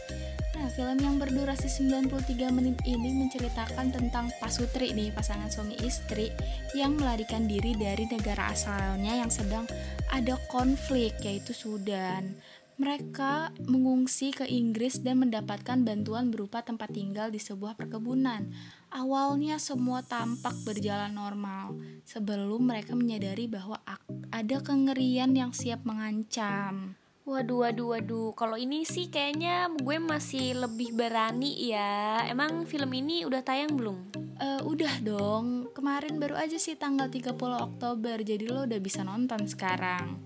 Nah, 0.64 0.72
film 0.72 0.96
yang 1.04 1.20
berdurasi 1.20 1.68
93 1.92 2.48
menit 2.48 2.80
ini 2.88 3.12
menceritakan 3.20 3.92
tentang 3.92 4.32
pasutri 4.40 4.96
nih, 4.96 5.12
pasangan 5.12 5.52
suami 5.52 5.76
istri 5.84 6.32
yang 6.72 6.96
melarikan 6.96 7.52
diri 7.52 7.76
dari 7.76 8.08
negara 8.08 8.48
asalnya 8.48 9.12
yang 9.12 9.28
sedang 9.28 9.68
ada 10.08 10.40
konflik 10.48 11.20
yaitu 11.20 11.52
Sudan. 11.52 12.40
Mereka 12.80 13.60
mengungsi 13.68 14.32
ke 14.32 14.48
Inggris 14.48 15.04
dan 15.04 15.28
mendapatkan 15.28 15.84
bantuan 15.84 16.32
berupa 16.32 16.64
tempat 16.64 16.96
tinggal 16.96 17.28
di 17.28 17.44
sebuah 17.44 17.76
perkebunan. 17.76 18.48
Awalnya 18.88 19.60
semua 19.60 20.00
tampak 20.00 20.56
berjalan 20.64 21.12
normal 21.12 21.76
sebelum 22.08 22.72
mereka 22.72 22.96
menyadari 22.96 23.52
bahwa 23.52 23.84
ada 24.32 24.64
kengerian 24.64 25.36
yang 25.36 25.52
siap 25.52 25.84
mengancam. 25.84 27.03
Waduh, 27.24 27.64
waduh, 27.64 27.88
waduh. 27.96 28.30
Kalau 28.36 28.60
ini 28.60 28.84
sih 28.84 29.08
kayaknya 29.08 29.72
gue 29.72 29.96
masih 29.96 30.60
lebih 30.60 30.92
berani 30.92 31.72
ya. 31.72 32.20
Emang 32.28 32.68
film 32.68 32.92
ini 32.92 33.24
udah 33.24 33.40
tayang 33.40 33.80
belum? 33.80 34.12
Eh, 34.44 34.60
udah 34.68 35.00
dong, 35.00 35.72
kemarin 35.72 36.20
baru 36.20 36.36
aja 36.36 36.60
sih 36.60 36.76
tanggal 36.76 37.08
30 37.08 37.40
Oktober, 37.56 38.20
jadi 38.20 38.44
lo 38.52 38.68
udah 38.68 38.76
bisa 38.84 39.08
nonton 39.08 39.48
sekarang. 39.48 40.20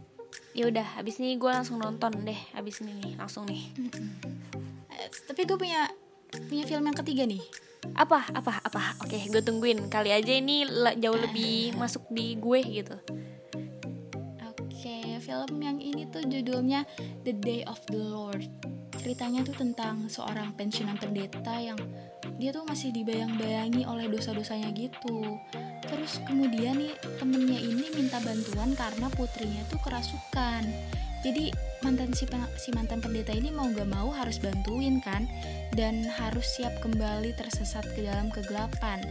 Ya 0.58 0.66
udah, 0.66 0.98
habis 0.98 1.22
ini 1.22 1.38
gue 1.38 1.52
langsung 1.54 1.78
nonton 1.78 2.26
deh. 2.26 2.42
Habis 2.58 2.82
ini 2.82 2.98
nih, 2.98 3.14
langsung 3.14 3.46
nih. 3.46 3.62
Eh, 4.90 5.08
tapi 5.30 5.46
gue 5.46 5.54
punya 5.54 5.86
punya 6.50 6.66
film 6.66 6.82
yang 6.90 6.98
ketiga 6.98 7.30
nih. 7.30 7.46
Apa? 7.94 8.26
Apa? 8.34 8.66
Apa? 8.66 8.98
Oke, 9.06 9.22
gue 9.30 9.46
tungguin. 9.46 9.86
Kali 9.86 10.10
aja 10.10 10.34
ini 10.34 10.66
jauh 10.98 11.20
lebih 11.22 11.78
masuk 11.78 12.10
di 12.10 12.34
gue 12.42 12.60
gitu. 12.66 12.98
Film 15.28 15.60
yang 15.60 15.84
ini 15.84 16.08
tuh 16.08 16.24
judulnya 16.24 16.88
The 17.28 17.36
Day 17.36 17.68
of 17.68 17.84
the 17.92 18.00
Lord. 18.00 18.48
Ceritanya 18.96 19.44
tuh 19.44 19.60
tentang 19.60 20.08
seorang 20.08 20.56
pensiunan 20.56 20.96
pendeta 20.96 21.52
yang 21.60 21.76
dia 22.40 22.56
tuh 22.56 22.64
masih 22.64 22.96
dibayang-bayangi 22.96 23.84
oleh 23.84 24.08
dosa-dosanya 24.08 24.72
gitu. 24.72 25.36
Terus 25.84 26.24
kemudian 26.24 26.80
nih 26.80 26.96
temennya 27.20 27.60
ini 27.60 27.92
minta 27.92 28.24
bantuan 28.24 28.72
karena 28.72 29.12
putrinya 29.12 29.68
tuh 29.68 29.84
kerasukan. 29.84 30.64
Jadi 31.28 31.52
mantan 31.84 32.16
si, 32.16 32.24
si 32.56 32.72
mantan 32.72 33.04
pendeta 33.04 33.36
ini 33.36 33.52
mau 33.52 33.68
gak 33.68 33.92
mau 33.92 34.08
harus 34.16 34.40
bantuin 34.40 35.04
kan 35.04 35.28
dan 35.76 36.08
harus 36.08 36.56
siap 36.56 36.72
kembali 36.80 37.36
tersesat 37.36 37.84
ke 38.00 38.08
dalam 38.08 38.32
kegelapan 38.32 39.04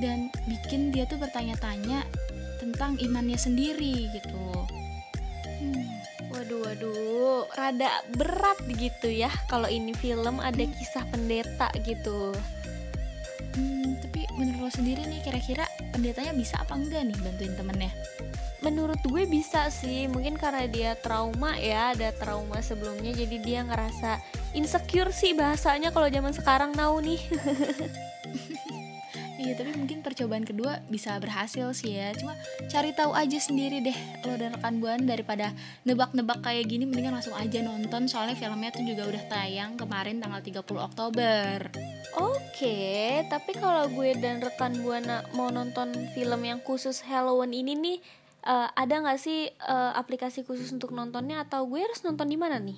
dan 0.00 0.32
bikin 0.48 0.96
dia 0.96 1.04
tuh 1.04 1.20
bertanya-tanya 1.20 2.08
tentang 2.56 2.96
imannya 3.04 3.36
sendiri 3.36 4.08
gitu. 4.16 4.77
Waduh, 6.48 6.64
waduh, 6.64 7.44
rada 7.60 7.92
berat 8.16 8.56
gitu 8.72 9.12
ya 9.12 9.28
kalau 9.52 9.68
ini 9.68 9.92
film 9.92 10.40
ada 10.40 10.64
kisah 10.64 11.04
pendeta 11.12 11.68
gitu. 11.84 12.32
hmm, 13.52 14.00
tapi 14.00 14.24
menurut 14.32 14.56
lo 14.64 14.70
sendiri 14.72 15.04
nih 15.04 15.20
kira-kira 15.20 15.68
pendetanya 15.92 16.32
bisa 16.32 16.56
apa 16.56 16.72
enggak 16.72 17.04
nih 17.04 17.20
bantuin 17.20 17.52
temennya? 17.52 17.92
Menurut 18.64 18.96
gue 19.04 19.28
bisa 19.28 19.68
sih, 19.68 20.08
mungkin 20.08 20.40
karena 20.40 20.64
dia 20.64 20.96
trauma 20.96 21.52
ya, 21.60 21.92
ada 21.92 22.16
trauma 22.16 22.64
sebelumnya 22.64 23.12
jadi 23.12 23.36
dia 23.44 23.60
ngerasa 23.68 24.16
insecure 24.56 25.12
sih 25.12 25.36
bahasanya 25.36 25.92
kalau 25.92 26.08
zaman 26.08 26.32
sekarang 26.32 26.72
now 26.72 26.96
nih. 26.96 27.20
Iya 29.48 29.64
tapi 29.64 29.72
mungkin 29.80 30.04
percobaan 30.04 30.44
kedua 30.44 30.84
bisa 30.92 31.16
berhasil 31.16 31.72
sih 31.72 31.96
ya. 31.96 32.12
Cuma 32.12 32.36
cari 32.68 32.92
tahu 32.92 33.16
aja 33.16 33.40
sendiri 33.40 33.80
deh 33.80 33.96
Lo 34.28 34.36
dan 34.36 34.52
rekan 34.52 34.76
buan 34.76 35.08
daripada 35.08 35.56
nebak-nebak 35.88 36.44
kayak 36.44 36.68
gini 36.68 36.84
Mendingan 36.84 37.16
langsung 37.16 37.32
aja 37.32 37.64
nonton. 37.64 38.04
Soalnya 38.12 38.36
filmnya 38.36 38.68
tuh 38.76 38.84
juga 38.84 39.08
udah 39.08 39.24
tayang 39.32 39.80
kemarin 39.80 40.20
tanggal 40.20 40.44
30 40.44 40.68
Oktober. 40.76 41.72
Oke, 42.20 43.24
tapi 43.32 43.56
kalau 43.56 43.88
gue 43.88 44.20
dan 44.20 44.44
rekan 44.44 44.84
buana 44.84 45.24
mau 45.32 45.48
nonton 45.48 45.96
film 46.12 46.40
yang 46.44 46.60
khusus 46.60 47.00
Halloween 47.08 47.56
ini 47.56 47.72
nih, 47.72 47.98
eh, 48.44 48.68
ada 48.68 48.94
nggak 49.00 49.16
sih 49.16 49.48
eh, 49.48 49.92
aplikasi 49.96 50.44
khusus 50.44 50.68
untuk 50.76 50.92
nontonnya? 50.92 51.40
Atau 51.40 51.64
gue 51.72 51.80
harus 51.80 52.04
nonton 52.04 52.28
di 52.28 52.36
mana 52.36 52.60
nih? 52.60 52.76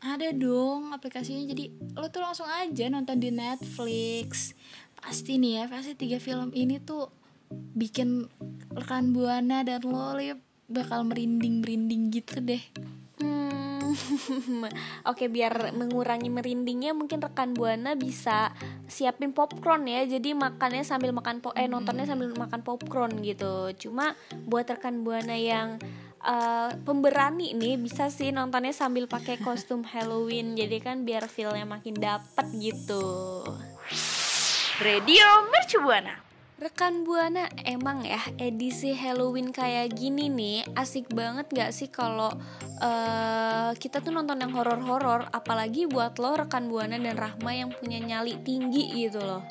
Ada 0.00 0.32
dong 0.32 0.96
aplikasinya. 0.96 1.44
Jadi 1.44 1.92
lo 1.92 2.08
tuh 2.08 2.24
langsung 2.24 2.48
aja 2.48 2.88
nonton 2.88 3.20
di 3.20 3.28
Netflix. 3.28 4.56
Pasti 5.00 5.40
nih 5.40 5.52
ya, 5.60 5.64
pasti 5.66 5.96
tiga 5.96 6.20
film 6.20 6.52
ini 6.52 6.76
tuh 6.80 7.08
bikin 7.50 8.30
rekan 8.70 9.10
buana 9.10 9.66
dan 9.66 9.82
lo 9.82 10.14
li 10.14 10.30
bakal 10.70 11.02
merinding-merinding 11.02 12.14
gitu 12.14 12.38
deh. 12.38 12.62
Hmm, 13.18 13.90
Oke 15.10 15.26
biar 15.26 15.74
mengurangi 15.74 16.30
merindingnya 16.30 16.94
mungkin 16.94 17.18
rekan 17.18 17.58
buana 17.58 17.98
bisa 17.98 18.54
siapin 18.86 19.34
popcorn 19.34 19.90
ya. 19.90 20.06
Jadi 20.06 20.30
makannya 20.32 20.86
sambil 20.86 21.10
makan 21.10 21.42
po 21.42 21.50
eh 21.58 21.66
nontonnya 21.66 22.06
sambil 22.06 22.30
makan 22.38 22.62
popcorn 22.62 23.18
gitu. 23.26 23.74
Cuma 23.82 24.14
buat 24.46 24.70
rekan 24.70 25.02
buana 25.02 25.34
yang 25.34 25.82
eh, 26.22 26.70
pemberani 26.86 27.50
nih 27.58 27.82
bisa 27.82 28.14
sih 28.14 28.30
nontonnya 28.30 28.70
sambil 28.70 29.10
pakai 29.10 29.42
kostum 29.42 29.82
Halloween. 29.82 30.54
Jadi 30.54 30.78
kan 30.78 31.02
biar 31.02 31.26
feelnya 31.26 31.66
makin 31.66 31.98
dapet 31.98 32.46
gitu 32.54 33.42
Radio 34.80 35.44
Mercubuana. 35.52 36.24
Rekan 36.56 37.04
Buana, 37.04 37.52
emang 37.68 38.00
ya 38.00 38.16
edisi 38.40 38.96
Halloween 38.96 39.52
kayak 39.52 39.92
gini 39.92 40.32
nih 40.32 40.64
asik 40.72 41.12
banget 41.12 41.52
gak 41.52 41.76
sih 41.76 41.92
kalau 41.92 42.32
eh, 42.80 43.76
kita 43.76 44.00
tuh 44.00 44.08
nonton 44.08 44.40
yang 44.40 44.56
horor-horor, 44.56 45.28
apalagi 45.36 45.84
buat 45.84 46.16
lo 46.16 46.32
rekan 46.32 46.72
Buana 46.72 46.96
dan 46.96 47.12
Rahma 47.12 47.52
yang 47.52 47.76
punya 47.76 48.00
nyali 48.00 48.40
tinggi 48.40 49.04
gitu 49.04 49.20
loh. 49.20 49.44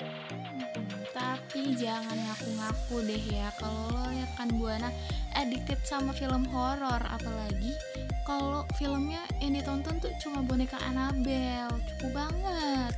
Tapi 1.13 1.77
jangan 1.77 2.17
ngaku-ngaku 2.17 2.97
deh 3.05 3.23
ya 3.29 3.53
kalau 3.61 3.85
lo 3.93 4.09
ya 4.09 4.25
kan 4.33 4.49
buana 4.57 4.89
addicted 5.37 5.77
sama 5.85 6.09
film 6.09 6.41
horor 6.49 7.05
apalagi 7.05 7.77
kalau 8.25 8.65
filmnya 8.81 9.21
yang 9.37 9.53
ditonton 9.53 10.01
tuh 10.01 10.09
cuma 10.25 10.41
boneka 10.41 10.81
Annabelle 10.89 11.77
cukup 11.85 12.25
banget 12.25 12.97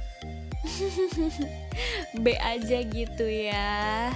B 2.24 2.26
aja 2.38 2.78
gitu 2.86 3.26
ya. 3.26 4.12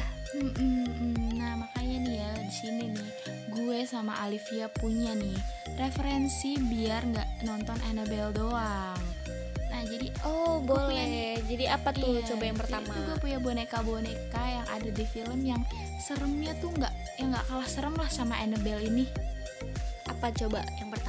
Nah 1.35 1.53
makanya 1.59 1.97
nih 2.05 2.15
ya 2.21 2.29
di 2.41 2.53
sini 2.53 2.83
nih 2.91 3.09
gue 3.55 3.79
sama 3.87 4.19
Alivia 4.19 4.67
punya 4.67 5.15
nih 5.15 5.37
referensi 5.79 6.59
biar 6.59 7.07
nggak 7.07 7.29
nonton 7.47 7.77
Annabelle 7.87 8.35
doang. 8.35 8.99
Nah 9.71 9.81
jadi 9.87 10.11
Oh 10.25 10.59
Gue 10.63 10.75
punya 10.75 11.05
boleh. 11.05 11.35
Jadi 11.45 11.65
apa 11.69 11.89
tuh? 11.93 12.17
Iya, 12.17 12.21
Coba 12.33 12.43
yang 12.49 12.57
jadi 12.57 12.63
pertama. 12.65 12.91
tuh 12.91 13.01
gue 13.05 13.17
punya 13.21 13.37
boneka-boneka 13.39 14.43
yang 14.43 14.65
ada 14.73 14.89
di 14.89 15.05
film 15.05 15.39
yang 15.45 15.61
seremnya 16.01 16.57
tuh 16.57 16.73
nggak 16.73 16.93
yang 17.21 17.29
nggak 17.31 17.45
kalah 17.45 17.69
serem 17.69 17.95
lah 17.95 18.09
sama 18.09 18.35
Annabelle 18.41 18.81
ini. 18.81 19.05
Apa 20.09 20.33
coba 20.33 20.65
yang 20.81 20.89
pertama? 20.89 21.04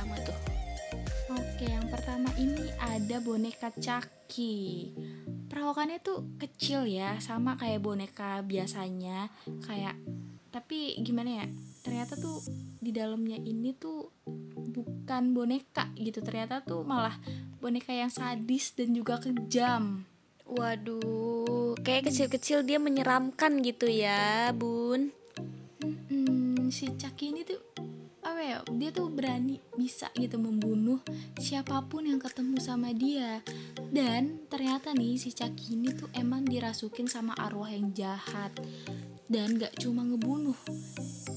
Oke, 1.56 1.72
yang 1.72 1.88
pertama 1.88 2.28
ini 2.36 2.68
ada 2.76 3.16
boneka 3.16 3.72
Chucky. 3.80 4.92
Perawakannya 5.48 6.04
tuh 6.04 6.36
kecil 6.36 6.84
ya, 6.84 7.16
sama 7.16 7.56
kayak 7.56 7.80
boneka 7.80 8.44
biasanya, 8.44 9.32
kayak 9.64 9.96
tapi 10.52 11.00
gimana 11.00 11.40
ya? 11.40 11.46
Ternyata 11.80 12.20
tuh 12.20 12.44
di 12.76 12.92
dalamnya 12.92 13.40
ini 13.40 13.72
tuh 13.72 14.04
bukan 14.68 15.32
boneka 15.32 15.96
gitu. 15.96 16.20
Ternyata 16.20 16.60
tuh 16.60 16.84
malah 16.84 17.16
boneka 17.56 17.88
yang 17.88 18.12
sadis 18.12 18.76
dan 18.76 18.92
juga 18.92 19.16
kejam. 19.16 20.04
Waduh, 20.44 21.72
kayak 21.80 22.12
kecil-kecil 22.12 22.68
dia 22.68 22.76
menyeramkan 22.76 23.64
gitu 23.64 23.88
ya, 23.88 24.52
Bun. 24.52 25.08
Hmm, 25.80 26.68
si 26.68 26.92
Chucky 27.00 27.32
ini 27.32 27.48
tuh 27.48 27.64
apa 28.36 28.44
ya? 28.44 28.60
Dia 28.68 28.92
tuh 28.92 29.08
berani 29.08 29.64
bisa 29.80 30.12
gitu 30.12 30.36
membunuh 30.36 31.00
siapa 31.40 31.80
pun 31.88 32.04
yang 32.04 32.20
ketemu 32.20 32.60
sama 32.60 32.92
dia. 32.92 33.40
Dan 33.88 34.44
ternyata 34.52 34.92
nih 34.92 35.16
si 35.16 35.32
Chucky 35.32 35.72
ini 35.72 35.96
tuh 35.96 36.12
emang 36.12 36.44
dirasukin 36.44 37.08
sama 37.08 37.32
arwah 37.32 37.72
yang 37.72 37.96
jahat. 37.96 38.52
Dan 39.26 39.58
gak 39.58 39.74
cuma 39.82 40.06
ngebunuh. 40.06 40.54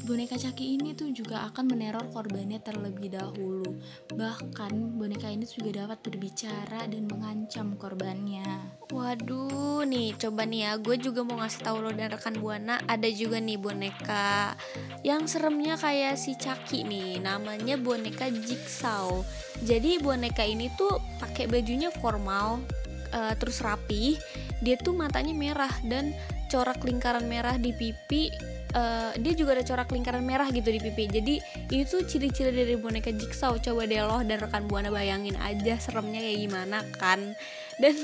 Boneka 0.06 0.38
Chucky 0.38 0.78
ini 0.78 0.98
tuh 0.98 1.14
juga 1.14 1.46
akan 1.50 1.70
meneror 1.70 2.10
korbannya 2.10 2.62
terlebih 2.62 3.14
dahulu. 3.14 3.78
Bahkan 4.14 4.98
boneka 4.98 5.30
ini 5.30 5.46
juga 5.46 5.86
dapat 5.86 6.02
berbicara 6.02 6.86
dan 6.90 7.06
mengancam 7.06 7.78
korbannya. 7.78 8.46
Waduh, 8.90 9.86
nih 9.86 10.18
coba 10.18 10.50
nih 10.50 10.66
ya, 10.66 10.72
gue 10.82 10.98
juga 10.98 11.22
mau 11.22 11.38
ngasih 11.38 11.62
tahu 11.62 11.78
lo 11.86 11.94
dan 11.94 12.10
rekan 12.10 12.42
buana 12.42 12.82
ada 12.90 13.06
juga 13.06 13.38
nih 13.38 13.62
boneka 13.62 14.58
yang 15.06 15.30
seremnya 15.30 15.78
kayak 15.78 16.18
si 16.18 16.34
Caki 16.34 16.90
nih, 16.90 17.22
namanya 17.22 17.78
boneka 17.78 18.34
Jigsaw. 18.34 19.22
Jadi 19.62 20.02
boneka 20.02 20.42
ini 20.42 20.74
tuh 20.74 20.98
pakai 21.22 21.46
bajunya 21.46 21.94
formal, 21.94 22.66
eh, 23.14 23.34
terus 23.38 23.62
rapi, 23.62 24.18
dia 24.66 24.74
tuh 24.82 24.98
matanya 24.98 25.38
merah 25.38 25.74
dan 25.86 26.18
corak 26.50 26.82
lingkaran 26.82 27.30
merah 27.30 27.56
di 27.56 27.72
pipi. 27.72 28.34
eh, 28.70 29.12
dia 29.18 29.34
juga 29.34 29.58
ada 29.58 29.66
corak 29.66 29.90
lingkaran 29.90 30.22
merah 30.22 30.46
gitu 30.50 30.70
di 30.70 30.78
pipi. 30.78 31.10
Jadi 31.10 31.36
itu 31.74 32.06
ciri-ciri 32.06 32.54
dari 32.54 32.78
boneka 32.78 33.10
Jigsaw. 33.10 33.58
Coba 33.58 33.90
deh 33.90 33.98
lo 34.02 34.22
dan 34.22 34.38
rekan 34.38 34.70
buana 34.70 34.90
bayangin 34.90 35.34
aja 35.42 35.78
seremnya 35.78 36.22
kayak 36.22 36.38
gimana 36.38 36.78
kan 37.02 37.34
dan 37.82 37.96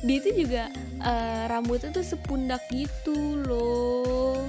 dia 0.00 0.16
itu 0.20 0.46
juga 0.46 0.72
eh, 1.00 1.44
rambutnya 1.48 1.92
tuh 1.92 2.04
sepundak 2.04 2.64
gitu 2.72 3.40
loh 3.44 4.48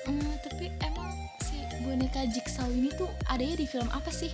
Hmm, 0.00 0.32
tapi 0.40 0.72
emang 0.80 1.12
si 1.44 1.60
boneka 1.84 2.24
Jigsaw 2.32 2.66
ini 2.72 2.88
tuh 2.96 3.06
adanya 3.28 3.60
di 3.60 3.66
film 3.68 3.86
apa 3.92 4.08
sih? 4.08 4.32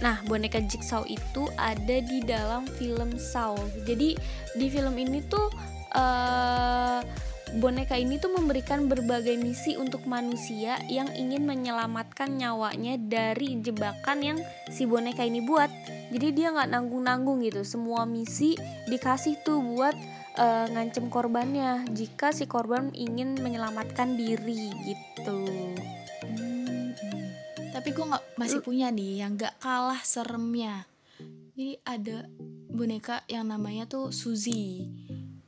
nah 0.00 0.20
boneka 0.24 0.60
Jigsaw 0.60 1.04
itu 1.04 1.48
ada 1.56 2.00
di 2.04 2.20
dalam 2.20 2.64
film 2.66 3.16
Saw 3.16 3.56
jadi 3.84 4.12
di 4.52 4.66
film 4.68 4.92
ini 4.96 5.24
tuh 5.24 5.48
eh 5.94 7.00
boneka 7.54 7.94
ini 7.94 8.18
tuh 8.18 8.34
memberikan 8.34 8.90
berbagai 8.90 9.38
misi 9.38 9.78
untuk 9.78 10.02
manusia 10.10 10.82
yang 10.90 11.06
ingin 11.14 11.46
menyelamatkan 11.46 12.34
nyawanya 12.34 12.98
dari 12.98 13.62
jebakan 13.62 14.18
yang 14.18 14.38
si 14.66 14.82
boneka 14.82 15.22
ini 15.22 15.38
buat. 15.38 15.70
Jadi 16.10 16.34
dia 16.34 16.50
nggak 16.50 16.74
nanggung-nanggung 16.74 17.46
gitu. 17.46 17.62
Semua 17.62 18.02
misi 18.02 18.58
dikasih 18.90 19.46
tuh 19.46 19.62
buat 19.62 19.94
eh, 20.34 20.66
ngancem 20.74 21.06
korbannya. 21.06 21.86
Jika 21.94 22.34
si 22.34 22.50
korban 22.50 22.90
ingin 22.90 23.38
menyelamatkan 23.38 24.18
diri 24.18 24.74
gitu. 24.82 25.46
Hmm, 26.26 26.90
Tapi 27.70 27.88
gue 27.94 28.04
nggak 28.10 28.24
masih 28.42 28.58
punya 28.58 28.90
nih 28.90 29.22
yang 29.22 29.38
gak 29.38 29.54
kalah 29.62 30.02
seremnya. 30.02 30.90
Jadi 31.56 31.78
ada 31.88 32.28
boneka 32.68 33.24
yang 33.30 33.48
namanya 33.48 33.88
tuh 33.88 34.12
Suzy. 34.12 34.84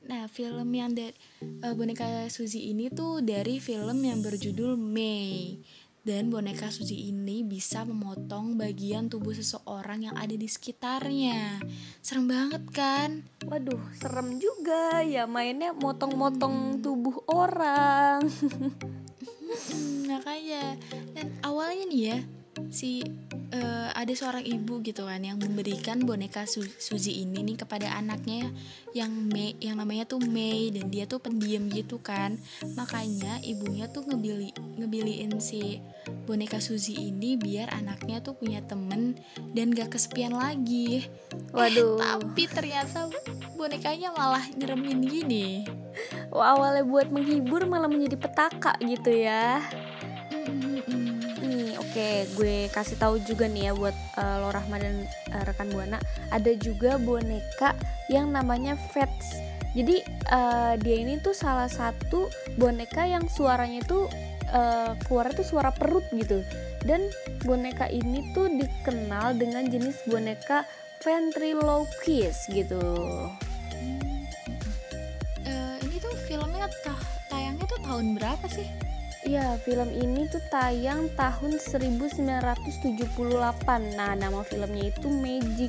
Nah 0.09 0.25
film 0.33 0.73
yang 0.73 0.97
dari 0.97 1.12
eh, 1.44 1.75
boneka 1.77 2.33
Suzy 2.33 2.73
ini 2.73 2.88
tuh 2.88 3.21
dari 3.21 3.61
film 3.61 4.01
yang 4.01 4.25
berjudul 4.25 4.75
May. 4.81 5.61
Dan 6.01 6.33
boneka 6.33 6.73
Suzy 6.73 7.12
ini 7.12 7.44
bisa 7.44 7.85
memotong 7.85 8.57
bagian 8.57 9.12
tubuh 9.12 9.37
seseorang 9.37 10.09
yang 10.09 10.16
ada 10.16 10.33
di 10.33 10.49
sekitarnya. 10.49 11.61
Serem 12.01 12.25
banget 12.25 12.64
kan? 12.73 13.29
Waduh, 13.44 13.92
serem 14.01 14.40
juga 14.40 15.05
ya 15.05 15.29
mainnya 15.29 15.77
motong-motong 15.77 16.81
tubuh 16.81 17.21
orang. 17.29 18.25
Hmm, 19.49 20.05
makanya 20.05 20.77
dan 21.16 21.33
awalnya 21.40 21.88
nih 21.88 22.03
ya 22.12 22.18
si 22.68 23.01
eh, 23.55 23.90
ada 23.94 24.12
seorang 24.12 24.44
ibu 24.44 24.85
gitu 24.85 25.09
kan 25.09 25.25
yang 25.25 25.40
memberikan 25.40 26.03
boneka 26.05 26.44
Su- 26.44 26.77
Suzy 26.79 27.25
ini 27.25 27.40
nih 27.42 27.57
kepada 27.64 27.94
anaknya 27.97 28.51
yang 28.92 29.11
Mei 29.11 29.57
yang 29.59 29.81
namanya 29.81 30.05
tuh 30.05 30.21
Mei 30.21 30.68
dan 30.75 30.92
dia 30.92 31.09
tuh 31.09 31.23
pendiam 31.23 31.66
gitu 31.73 31.99
kan 32.03 32.37
makanya 32.77 33.40
ibunya 33.44 33.88
tuh 33.88 34.05
ngebili 34.05 34.53
ngebiliin 34.79 35.38
si 35.40 35.81
boneka 36.29 36.61
Suzy 36.61 37.09
ini 37.09 37.40
biar 37.40 37.73
anaknya 37.73 38.21
tuh 38.21 38.37
punya 38.37 38.61
temen 38.64 39.16
dan 39.57 39.73
gak 39.73 39.97
kesepian 39.97 40.37
lagi 40.37 41.09
Waduh. 41.53 42.01
tapi 42.01 42.44
ternyata 42.49 43.09
bonekanya 43.57 44.12
malah 44.12 44.44
nyeremin 44.57 45.01
gini 45.05 45.64
Wah, 46.31 46.55
awalnya 46.55 46.85
buat 46.85 47.09
menghibur 47.11 47.64
malah 47.66 47.90
menjadi 47.90 48.14
petaka 48.21 48.77
gitu 48.85 49.11
ya. 49.11 49.59
Oke, 51.99 52.39
gue 52.39 52.57
kasih 52.71 52.95
tahu 52.95 53.19
juga 53.27 53.51
nih 53.51 53.71
ya 53.71 53.73
buat 53.75 53.97
eh, 54.15 54.37
lo 54.39 54.55
Rahma 54.55 54.79
dan 54.79 55.03
eh, 55.35 55.43
rekan 55.43 55.67
Buana, 55.75 55.99
ada 56.31 56.55
juga 56.55 56.95
boneka 56.95 57.75
yang 58.07 58.31
namanya 58.31 58.79
Fats. 58.79 59.35
Jadi 59.75 60.07
eh, 60.07 60.75
dia 60.79 60.97
ini 61.03 61.19
tuh 61.19 61.35
salah 61.35 61.67
satu 61.67 62.31
boneka 62.55 63.03
yang 63.03 63.27
suaranya 63.27 63.83
tuh 63.83 64.07
eh, 64.47 64.95
keluar 65.11 65.35
tuh 65.35 65.43
suara 65.43 65.75
perut 65.75 66.07
gitu. 66.15 66.47
Dan 66.87 67.11
boneka 67.43 67.91
ini 67.91 68.31
tuh 68.31 68.47
dikenal 68.47 69.35
dengan 69.35 69.67
jenis 69.67 69.99
boneka 70.07 70.63
ventriloquist 71.03 72.47
gitu. 72.55 72.79
Eh, 75.43 75.77
ini 75.83 75.97
tuh 75.99 76.15
filmnya 76.31 76.71
tayangnya 77.27 77.67
tuh 77.67 77.83
tahun 77.83 78.15
berapa 78.15 78.47
sih? 78.47 78.88
Iya, 79.29 79.61
film 79.61 79.93
ini 79.93 80.25
tuh 80.33 80.41
tayang 80.49 81.12
tahun 81.12 81.61
1978. 81.61 83.12
Nah, 83.93 84.17
nama 84.17 84.41
filmnya 84.41 84.88
itu 84.88 85.12
Magic. 85.12 85.69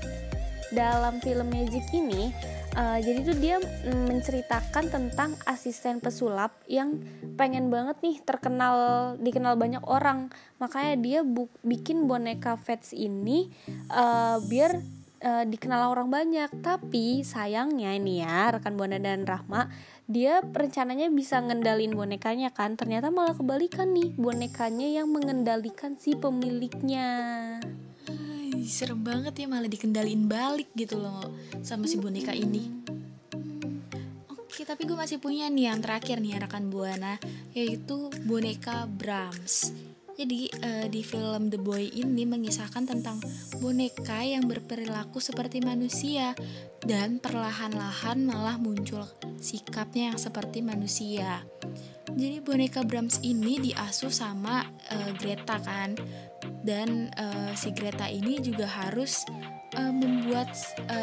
dalam 0.70 1.18
film 1.18 1.50
Magic 1.50 1.82
ini 1.98 2.30
uh, 2.78 3.02
jadi 3.02 3.26
tuh 3.26 3.38
dia 3.42 3.58
menceritakan 3.90 4.86
tentang 4.94 5.34
asisten 5.50 5.98
pesulap 5.98 6.62
yang 6.70 7.02
pengen 7.42 7.74
banget 7.74 7.98
nih 8.06 8.22
terkenal 8.22 9.18
dikenal 9.18 9.58
banyak 9.58 9.82
orang 9.90 10.30
makanya 10.62 10.94
dia 11.02 11.20
bikin 11.66 12.06
boneka 12.06 12.54
Vets 12.54 12.94
ini 12.94 13.50
uh, 13.90 14.38
biar 14.46 14.78
uh, 15.26 15.46
dikenal 15.50 15.90
orang 15.90 16.14
banyak 16.14 16.54
tapi 16.62 17.26
sayangnya 17.26 17.98
ini 17.98 18.22
ya 18.22 18.54
rekan 18.54 18.78
buana 18.78 19.02
dan 19.02 19.26
Rahma 19.26 19.74
dia 20.10 20.42
rencananya 20.42 21.06
bisa 21.14 21.38
ngendalin 21.38 21.94
bonekanya 21.94 22.50
kan. 22.50 22.74
Ternyata 22.74 23.14
malah 23.14 23.38
kebalikan 23.38 23.94
nih 23.94 24.18
bonekanya 24.18 24.90
yang 24.90 25.08
mengendalikan 25.14 25.94
si 26.02 26.18
pemiliknya. 26.18 27.08
Ay, 28.10 28.66
serem 28.66 29.06
banget 29.06 29.38
ya 29.38 29.46
malah 29.46 29.70
dikendalin 29.70 30.26
balik 30.26 30.74
gitu 30.74 30.98
loh 30.98 31.30
sama 31.62 31.86
si 31.86 32.02
boneka 32.02 32.34
ini. 32.34 32.82
Oke 34.34 34.66
tapi 34.66 34.90
gue 34.90 34.98
masih 34.98 35.22
punya 35.22 35.46
nih 35.46 35.70
yang 35.70 35.80
terakhir 35.80 36.18
nih 36.18 36.42
rekan 36.42 36.74
buana 36.74 37.22
yaitu 37.54 38.10
boneka 38.26 38.90
Brahms 38.90 39.89
jadi 40.20 40.52
uh, 40.52 40.88
di 40.92 41.00
film 41.00 41.48
The 41.48 41.56
Boy 41.56 41.96
ini 41.96 42.28
mengisahkan 42.28 42.84
tentang 42.84 43.24
boneka 43.64 44.20
yang 44.20 44.52
berperilaku 44.52 45.24
seperti 45.24 45.64
manusia 45.64 46.36
dan 46.84 47.24
perlahan-lahan 47.24 48.28
malah 48.28 48.60
muncul 48.60 49.08
sikapnya 49.40 50.12
yang 50.12 50.20
seperti 50.20 50.60
manusia. 50.60 51.48
Jadi 52.20 52.44
boneka 52.44 52.84
Brahms 52.84 53.24
ini 53.24 53.64
diasuh 53.64 54.12
sama 54.12 54.68
uh, 54.92 55.12
Greta 55.16 55.56
kan, 55.64 55.96
dan 56.68 57.16
uh, 57.16 57.56
si 57.56 57.72
Greta 57.72 58.12
ini 58.12 58.44
juga 58.44 58.68
harus 58.68 59.24
uh, 59.80 59.94
membuat 59.94 60.52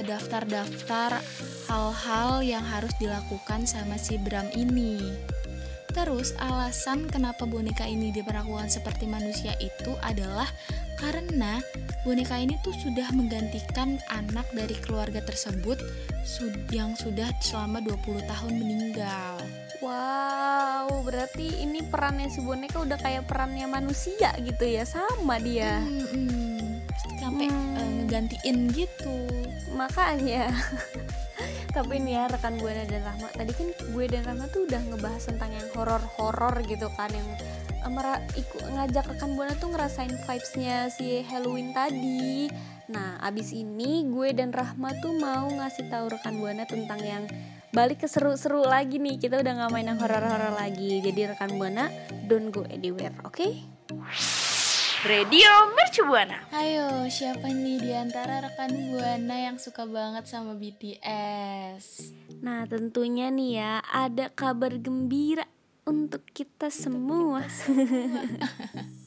daftar-daftar 0.04 1.16
uh, 1.16 1.24
hal-hal 1.72 2.44
yang 2.44 2.64
harus 2.68 2.92
dilakukan 3.00 3.64
sama 3.64 3.96
si 3.96 4.20
Bram 4.20 4.50
ini. 4.52 5.00
Terus 5.96 6.36
alasan 6.36 7.08
kenapa 7.08 7.48
boneka 7.48 7.88
ini 7.88 8.12
diperlakukan 8.12 8.68
seperti 8.68 9.08
manusia 9.08 9.56
itu 9.56 9.96
adalah 10.04 10.44
karena 11.00 11.56
boneka 12.04 12.36
ini 12.36 12.60
tuh 12.60 12.76
sudah 12.76 13.08
menggantikan 13.16 13.96
anak 14.12 14.44
dari 14.52 14.76
keluarga 14.84 15.24
tersebut 15.24 15.80
yang 16.68 16.92
sudah 17.00 17.32
selama 17.40 17.80
20 17.80 18.28
tahun 18.28 18.52
meninggal. 18.60 19.40
Wow, 19.80 21.00
berarti 21.00 21.64
ini 21.64 21.80
perannya 21.88 22.28
si 22.28 22.44
boneka 22.44 22.84
udah 22.84 23.00
kayak 23.00 23.24
perannya 23.24 23.64
manusia 23.64 24.36
gitu 24.44 24.68
ya, 24.68 24.84
sama 24.84 25.40
dia. 25.40 25.80
Hmm, 25.80 26.04
hmm. 26.12 26.68
Sampai 27.16 27.48
hmm. 27.48 27.76
uh, 27.76 27.90
ngegantiin 28.04 28.58
gitu. 28.72 29.16
Makanya 29.72 30.52
tapi 31.76 32.00
ini 32.00 32.16
ya 32.16 32.24
rekan 32.24 32.56
gue 32.56 32.72
dan 32.72 33.04
Rahma. 33.04 33.28
Tadi 33.36 33.52
kan 33.52 33.68
gue 33.92 34.04
dan 34.08 34.24
Rahma 34.24 34.48
tuh 34.48 34.64
udah 34.64 34.80
ngebahas 34.80 35.22
tentang 35.28 35.52
yang 35.52 35.68
horor-horor 35.76 36.64
gitu 36.64 36.88
kan 36.96 37.12
yang 37.12 37.28
uh, 37.84 38.18
ikut 38.32 38.64
ngajak 38.64 39.04
rekan 39.12 39.36
buana 39.36 39.52
tuh 39.60 39.76
ngerasain 39.76 40.16
vibesnya 40.24 40.88
si 40.88 41.20
Halloween 41.28 41.76
tadi. 41.76 42.48
Nah 42.88 43.20
abis 43.20 43.52
ini 43.52 44.08
gue 44.08 44.32
dan 44.32 44.56
Rahma 44.56 44.96
tuh 45.04 45.20
mau 45.20 45.52
ngasih 45.52 45.92
tahu 45.92 46.16
rekan 46.16 46.40
buana 46.40 46.64
tentang 46.64 47.04
yang 47.04 47.28
balik 47.76 48.00
ke 48.00 48.08
seru-seru 48.08 48.64
lagi 48.64 48.96
nih. 48.96 49.20
Kita 49.20 49.44
udah 49.44 49.52
nggak 49.60 49.70
main 49.76 49.92
yang 49.92 50.00
horor-horor 50.00 50.56
lagi. 50.56 51.04
Jadi 51.04 51.36
rekan 51.36 51.60
buana 51.60 51.92
don't 52.24 52.48
go 52.48 52.64
anywhere 52.72 53.12
oke? 53.20 53.36
okay? 53.36 54.45
Radio 55.06 55.70
Mercu 55.70 56.02
Buana. 56.02 56.50
Ayo, 56.50 57.06
siapa 57.06 57.46
nih 57.46 57.78
di 57.78 57.94
antara 57.94 58.42
rekan 58.42 58.90
Buana 58.90 59.38
yang 59.38 59.54
suka 59.54 59.86
banget 59.86 60.26
sama 60.26 60.58
BTS? 60.58 62.10
Nah, 62.42 62.66
tentunya 62.66 63.30
nih 63.30 63.62
ya, 63.62 63.72
ada 63.86 64.34
kabar 64.34 64.74
gembira 64.82 65.46
untuk 65.86 66.26
kita 66.34 66.74
semua. 66.74 67.46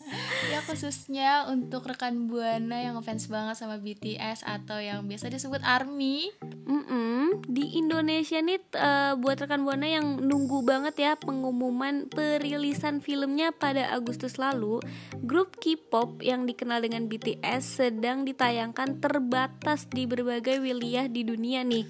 ya 0.52 0.60
khususnya 0.66 1.46
untuk 1.50 1.86
rekan 1.86 2.28
buana 2.28 2.82
yang 2.82 2.98
ngefans 2.98 3.30
banget 3.30 3.56
sama 3.58 3.78
BTS 3.78 4.46
atau 4.46 4.82
yang 4.82 5.06
biasa 5.06 5.30
disebut 5.30 5.62
ARMY. 5.62 6.34
Mm 6.70 6.84
-mm. 6.86 7.22
Di 7.50 7.82
Indonesia 7.82 8.38
nih 8.42 8.62
uh, 8.78 9.14
buat 9.18 9.42
rekan 9.42 9.66
buana 9.66 9.90
yang 9.90 10.22
nunggu 10.22 10.62
banget 10.62 10.96
ya 10.98 11.12
pengumuman 11.18 12.10
perilisan 12.10 13.02
filmnya 13.02 13.50
pada 13.54 13.90
Agustus 13.94 14.38
lalu, 14.38 14.82
grup 15.26 15.58
K-pop 15.58 16.22
yang 16.22 16.46
dikenal 16.46 16.86
dengan 16.86 17.10
BTS 17.10 17.82
sedang 17.82 18.26
ditayangkan 18.26 19.02
terbatas 19.02 19.90
di 19.90 20.06
berbagai 20.06 20.62
wilayah 20.62 21.10
di 21.10 21.26
dunia 21.26 21.66
nih. 21.66 21.86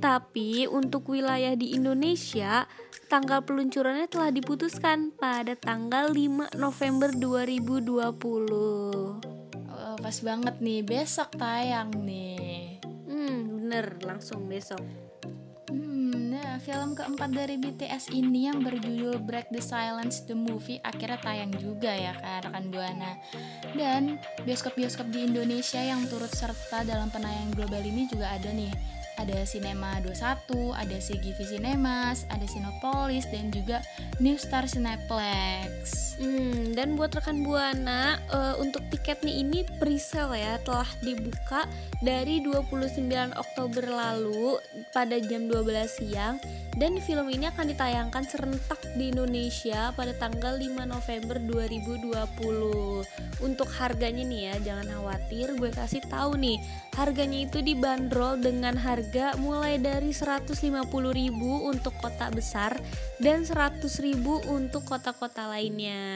Tapi 0.00 0.64
untuk 0.64 1.12
wilayah 1.12 1.52
di 1.52 1.76
Indonesia 1.76 2.64
tanggal 3.12 3.44
peluncurannya 3.44 4.08
telah 4.08 4.32
diputuskan 4.32 5.12
pada 5.12 5.52
tanggal 5.60 6.08
5 6.08 6.56
November 6.56 7.12
2020. 7.12 8.00
Oh, 9.68 9.96
pas 10.00 10.16
banget 10.24 10.56
nih, 10.64 10.80
besok 10.80 11.36
tayang 11.36 11.92
nih. 12.00 12.80
Hmm, 13.12 13.60
bener, 13.60 14.00
langsung 14.00 14.48
besok. 14.48 14.80
Hmm, 15.68 16.32
nah 16.32 16.56
film 16.64 16.96
keempat 16.96 17.36
dari 17.36 17.60
BTS 17.60 18.08
ini 18.16 18.48
yang 18.48 18.64
berjudul 18.64 19.20
Break 19.20 19.52
the 19.52 19.60
Silence 19.60 20.24
the 20.24 20.34
Movie 20.34 20.80
akhirnya 20.80 21.20
tayang 21.20 21.52
juga 21.60 21.92
ya 21.92 22.16
kan 22.16 22.48
rekan 22.48 22.72
Buana. 22.72 23.20
Dan 23.76 24.16
bioskop-bioskop 24.48 25.12
di 25.12 25.28
Indonesia 25.28 25.84
yang 25.84 26.08
turut 26.08 26.32
serta 26.32 26.88
dalam 26.88 27.12
penayangan 27.12 27.52
global 27.52 27.84
ini 27.84 28.08
juga 28.08 28.32
ada 28.32 28.48
nih 28.48 28.99
ada 29.20 29.44
Cinema 29.44 30.00
21, 30.00 30.72
ada 30.72 30.96
CGV 30.96 31.38
Cinemas, 31.44 32.24
ada 32.32 32.46
Sinopolis 32.48 33.28
dan 33.28 33.52
juga 33.52 33.84
New 34.16 34.40
Star 34.40 34.64
Cineplex. 34.64 36.09
Hmm, 36.20 36.76
dan 36.76 37.00
buat 37.00 37.16
rekan 37.16 37.40
Buana 37.40 38.20
uh, 38.28 38.60
untuk 38.60 38.84
tiketnya 38.92 39.32
ini 39.32 39.64
presale 39.80 40.36
ya 40.36 40.60
telah 40.60 40.84
dibuka 41.00 41.64
dari 42.04 42.44
29 42.44 43.08
Oktober 43.40 43.88
lalu 43.88 44.60
pada 44.92 45.16
jam 45.16 45.48
12 45.48 45.64
siang 45.88 46.36
dan 46.76 47.00
film 47.02 47.26
ini 47.32 47.48
akan 47.48 47.72
ditayangkan 47.72 48.24
serentak 48.28 48.78
di 48.94 49.10
Indonesia 49.10 49.96
pada 49.96 50.12
tanggal 50.14 50.60
5 50.60 50.86
November 50.86 51.36
2020. 51.40 52.12
Untuk 53.40 53.68
harganya 53.80 54.20
nih 54.22 54.40
ya, 54.52 54.54
jangan 54.60 54.86
khawatir, 55.00 55.56
gue 55.56 55.70
kasih 55.72 56.04
tahu 56.06 56.36
nih. 56.36 56.60
Harganya 56.94 57.48
itu 57.48 57.64
dibanderol 57.64 58.36
dengan 58.38 58.76
harga 58.76 59.34
mulai 59.40 59.80
dari 59.80 60.12
150.000 60.12 60.84
untuk 61.64 61.94
kota 61.98 62.28
besar 62.28 62.76
dan 63.18 63.42
100.000 63.42 63.80
untuk 64.46 64.84
kota-kota 64.84 65.48
lainnya. 65.48 66.09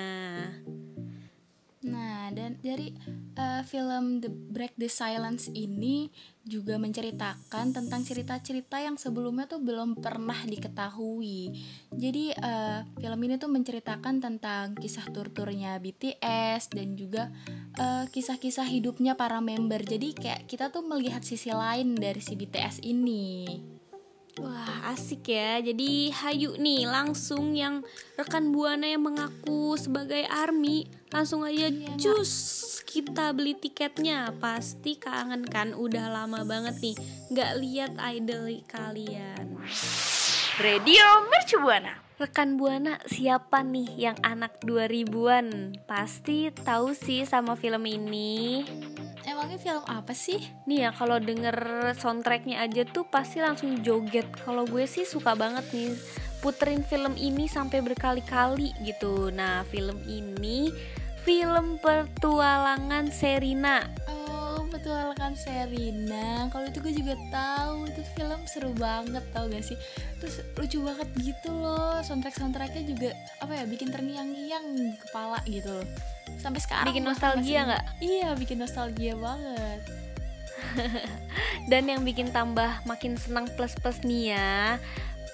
Nah, 1.85 2.33
dan 2.33 2.57
dari 2.64 2.96
uh, 3.37 3.61
film 3.68 4.24
The 4.24 4.33
Break 4.33 4.80
the 4.80 4.88
Silence 4.88 5.52
ini 5.52 6.09
juga 6.40 6.80
menceritakan 6.80 7.76
tentang 7.76 8.00
cerita-cerita 8.00 8.80
yang 8.80 8.96
sebelumnya 8.96 9.44
tuh 9.44 9.61
belum 9.61 10.00
pernah 10.00 10.48
diketahui. 10.48 11.52
Jadi 11.92 12.33
uh, 12.40 12.88
film 12.96 13.20
ini 13.28 13.37
tuh 13.37 13.52
menceritakan 13.52 14.16
tentang 14.16 14.72
kisah 14.80 15.04
tur-turnya 15.12 15.76
BTS 15.76 16.72
dan 16.72 16.96
juga 16.96 17.28
kisah 17.74 18.09
kisah-kisah 18.09 18.70
hidupnya 18.70 19.18
para 19.18 19.42
member. 19.44 19.83
Jadi 19.85 20.16
kayak 20.16 20.48
kita 20.48 20.72
tuh 20.72 20.87
melihat 20.87 21.20
sisi 21.20 21.52
lain 21.52 21.98
dari 21.98 22.22
si 22.22 22.33
BTS 22.33 22.80
ini. 22.87 23.73
Wah 24.42 24.90
asik 24.90 25.31
ya. 25.31 25.62
Jadi 25.62 26.11
Hayu 26.11 26.59
nih 26.59 26.90
langsung 26.90 27.55
yang 27.55 27.87
rekan 28.18 28.51
Buana 28.51 28.90
yang 28.90 29.07
mengaku 29.07 29.79
sebagai 29.79 30.27
ARMY 30.27 31.05
Langsung 31.14 31.47
aja 31.47 31.70
iya, 31.70 31.94
cus 31.94 32.83
kita 32.83 33.31
beli 33.31 33.55
tiketnya. 33.55 34.35
Pasti 34.42 34.99
kangen 34.99 35.47
kan? 35.47 35.70
Udah 35.79 36.11
lama 36.11 36.42
banget 36.42 36.75
nih 36.83 36.97
Gak 37.31 37.53
lihat 37.62 37.94
idol 38.18 38.59
kalian. 38.66 39.55
Radio 40.59 41.07
Mercu 41.31 41.62
Buana. 41.62 42.03
Rekan 42.18 42.59
Buana 42.59 42.99
siapa 43.07 43.62
nih 43.62 43.94
yang 43.94 44.18
anak 44.27 44.59
2000-an? 44.66 45.79
Pasti 45.87 46.51
tahu 46.51 46.94
sih 46.99 47.23
sama 47.27 47.55
film 47.55 47.87
ini 47.87 48.66
Emangnya 49.24 49.56
film 49.56 49.84
apa 49.88 50.12
sih? 50.12 50.37
Nih 50.68 50.84
ya 50.84 50.90
kalau 50.92 51.16
denger 51.16 51.56
soundtracknya 51.96 52.60
aja 52.60 52.84
tuh 52.84 53.08
pasti 53.08 53.40
langsung 53.40 53.80
joget. 53.80 54.28
Kalau 54.44 54.68
gue 54.68 54.84
sih 54.84 55.08
suka 55.08 55.32
banget 55.32 55.64
nih 55.72 55.96
puterin 56.44 56.84
film 56.84 57.16
ini 57.16 57.48
sampai 57.48 57.80
berkali-kali 57.80 58.76
gitu. 58.84 59.32
Nah 59.32 59.64
film 59.64 59.96
ini 60.04 60.68
film 61.24 61.80
petualangan 61.80 63.08
Serina. 63.08 63.88
Oh 64.12 64.60
petualangan 64.68 65.32
Serina. 65.40 66.52
Kalau 66.52 66.68
itu 66.68 66.84
gue 66.84 66.92
juga 66.92 67.16
tahu 67.32 67.88
itu 67.88 68.04
film 68.12 68.44
seru 68.44 68.76
banget 68.76 69.24
tau 69.32 69.48
gak 69.48 69.64
sih? 69.64 69.80
Terus 70.20 70.44
lucu 70.52 70.84
banget 70.84 71.08
gitu 71.16 71.48
loh. 71.48 71.96
Soundtrack 72.04 72.37
soundtracknya 72.37 72.84
juga 72.84 73.16
apa 73.40 73.56
ya 73.56 73.64
bikin 73.64 73.88
terngiang-ngiang 73.88 74.64
di 74.76 74.92
kepala 75.00 75.40
gitu 75.48 75.80
loh 75.80 76.13
sampai 76.40 76.60
sekarang 76.60 76.88
bikin 76.92 77.04
nostalgia 77.04 77.60
nggak 77.68 77.84
iya 78.04 78.37
bikin 78.37 78.58
nostalgia 78.60 79.14
banget 79.16 79.80
Dan 81.70 81.87
yang 81.87 82.02
bikin 82.02 82.32
tambah 82.32 82.82
makin 82.88 83.16
senang 83.20 83.46
plus-plus 83.54 84.02
nih 84.02 84.34
ya 84.37 84.80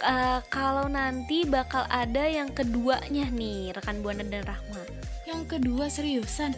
uh, 0.05 0.40
Kalau 0.53 0.90
nanti 0.90 1.46
bakal 1.46 1.87
ada 1.88 2.26
yang 2.26 2.50
keduanya 2.53 3.29
nih 3.31 3.72
rekan 3.74 4.03
Buana 4.05 4.26
dan 4.26 4.44
Rahma 4.44 4.83
Yang 5.24 5.57
kedua 5.57 5.87
seriusan? 5.87 6.53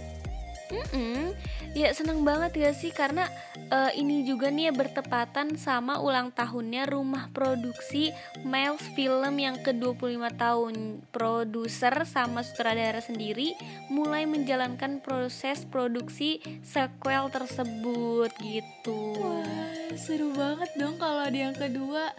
Mm-mm. 0.72 1.36
Ya 1.72 1.88
seneng 1.96 2.20
banget 2.20 2.52
ya 2.60 2.70
sih? 2.76 2.92
Karena 2.92 3.24
uh, 3.72 3.88
ini 3.96 4.28
juga 4.28 4.52
nih 4.52 4.68
ya 4.68 4.72
bertepatan 4.76 5.56
sama 5.56 6.04
ulang 6.04 6.28
tahunnya 6.28 6.84
rumah 6.84 7.32
produksi 7.32 8.12
Miles 8.44 8.84
Film 8.92 9.40
yang 9.40 9.56
ke-25 9.64 10.20
tahun. 10.36 10.74
Produser 11.08 12.04
sama 12.04 12.44
sutradara 12.44 13.00
sendiri 13.00 13.56
mulai 13.88 14.28
menjalankan 14.28 15.00
proses 15.00 15.64
produksi 15.64 16.44
sequel 16.60 17.32
tersebut 17.32 18.28
gitu. 18.44 19.16
Wah 19.16 19.96
seru 19.96 20.28
banget 20.36 20.76
dong 20.76 21.00
kalau 21.00 21.24
ada 21.24 21.38
yang 21.48 21.56
kedua. 21.56 22.12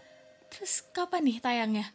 Terus 0.50 0.82
kapan 0.89 1.30
nih 1.30 1.38
tayangnya? 1.38 1.88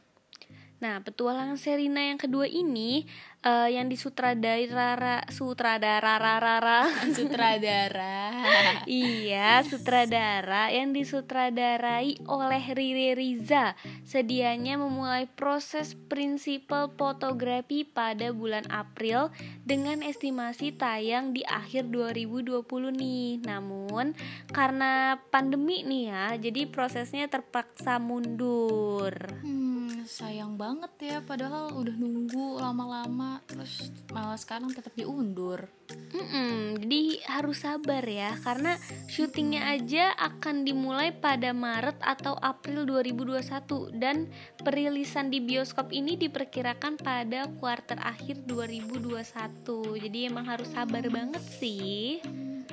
Nah, 0.79 1.03
petualangan 1.03 1.59
Serina 1.59 1.99
yang 1.99 2.23
kedua 2.23 2.47
ini 2.47 3.03
uh, 3.44 3.68
yang 3.70 3.87
disutradara 3.87 5.27
sutradara 5.31 6.18
rara 6.18 6.88
sutradara. 7.16 8.18
Iya 8.88 9.61
sutradara 9.66 10.72
yang 10.72 10.96
disutradarai 10.96 12.24
oleh 12.24 12.64
Riri 12.72 13.12
Riza. 13.12 13.77
Sedianya 14.09 14.81
memulai 14.81 15.29
proses 15.29 15.92
prinsipal 16.09 16.92
fotografi 16.96 17.85
pada 17.85 18.33
bulan 18.33 18.64
April 18.72 19.29
dengan 19.68 20.01
estimasi 20.01 20.72
tayang 20.72 21.37
di 21.37 21.44
akhir 21.44 21.92
2020 21.92 22.64
nih. 22.96 23.44
Namun 23.44 24.16
karena 24.51 25.20
pandemi 25.29 25.85
nih 25.85 26.05
ya 26.09 26.24
jadi 26.40 26.64
prosesnya 26.70 27.29
terpaksa 27.29 28.01
mundur. 28.01 29.12
Hmm 29.44 29.78
sayang 30.09 30.61
banget 30.61 30.92
ya 31.01 31.18
padahal 31.24 31.72
udah 31.77 31.94
nunggu 31.96 32.61
lama-lama 32.61 33.40
terus 33.48 33.92
malah 34.12 34.37
sekarang 34.37 34.72
tetap 34.72 34.92
diundur. 34.96 35.68
Mm-mm, 35.88 36.81
jadi 36.85 37.03
harus 37.29 37.64
sabar 37.64 38.05
ya 38.05 38.37
karena 38.44 38.77
syutingnya 39.09 39.72
aja 39.72 40.12
akan 40.16 40.64
dimulai 40.64 41.12
pada 41.12 41.53
Maret 41.57 42.01
atau 42.01 42.37
April 42.40 42.85
2021 42.85 43.96
dan 43.96 44.29
perilisan 44.61 45.33
di 45.33 45.40
bioskop 45.40 45.92
ini 45.92 46.16
diperkirakan 46.16 47.01
pada 47.01 47.48
kuarter 47.57 48.01
akhir 48.01 48.44
2021 48.44 50.05
jadi 50.05 50.18
emang 50.29 50.44
harus 50.48 50.68
sabar 50.72 51.05
banget 51.09 51.44
sih 51.61 52.20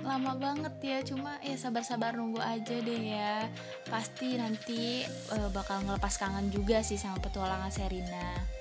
lama 0.05 0.37
banget 0.37 0.75
ya 0.85 0.99
cuma 1.01 1.41
ya 1.41 1.57
sabar-sabar 1.57 2.13
nunggu 2.13 2.37
aja 2.37 2.77
deh 2.77 3.01
ya 3.17 3.49
pasti 3.89 4.37
nanti 4.37 5.01
uh, 5.33 5.49
bakal 5.49 5.81
ngelepas 5.81 6.21
kangen 6.21 6.53
juga 6.53 6.85
sih 6.85 6.95
sama 6.95 7.17
petualangan 7.17 7.73
Serina 7.73 8.55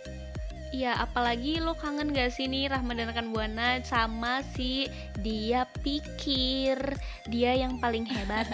Iya, 0.75 0.99
apalagi 0.99 1.63
lo 1.63 1.79
kangen 1.79 2.11
gak 2.11 2.35
sih 2.35 2.51
nih 2.51 2.67
Rahma 2.67 2.99
dan 2.99 3.07
rekan 3.07 3.31
Buana 3.31 3.79
sama 3.87 4.43
si 4.59 4.91
dia 5.23 5.71
pikir 5.87 6.99
dia 7.31 7.55
yang 7.55 7.79
paling 7.79 8.03
hebat. 8.03 8.51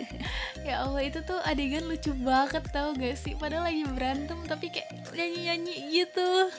ya 0.68 0.84
Allah 0.84 1.08
itu 1.08 1.24
tuh 1.24 1.40
adegan 1.40 1.88
lucu 1.88 2.12
banget 2.20 2.68
tau 2.68 2.92
gak 2.92 3.16
sih? 3.16 3.32
Padahal 3.32 3.72
lagi 3.72 3.80
berantem 3.88 4.44
tapi 4.44 4.76
kayak 4.76 4.92
nyanyi-nyanyi 5.16 5.74
gitu. 5.88 6.52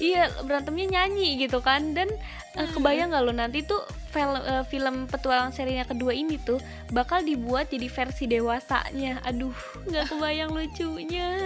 Iya, 0.00 0.32
berantemnya 0.40 0.96
nyanyi 0.96 1.44
gitu 1.44 1.60
kan 1.60 1.92
dan 1.92 2.08
uh, 2.56 2.68
kebayang 2.72 3.12
gak 3.12 3.28
lo 3.28 3.36
nanti 3.36 3.60
tuh 3.68 3.84
film, 4.18 4.42
uh, 4.42 4.64
film 4.66 4.96
petualang 5.06 5.54
serinya 5.54 5.86
kedua 5.86 6.10
ini 6.10 6.42
tuh 6.42 6.58
bakal 6.90 7.22
dibuat 7.22 7.70
jadi 7.70 7.86
versi 7.86 8.26
dewasanya 8.26 9.22
aduh 9.22 9.54
nggak 9.86 10.10
kebayang 10.10 10.50
lucunya 10.50 11.38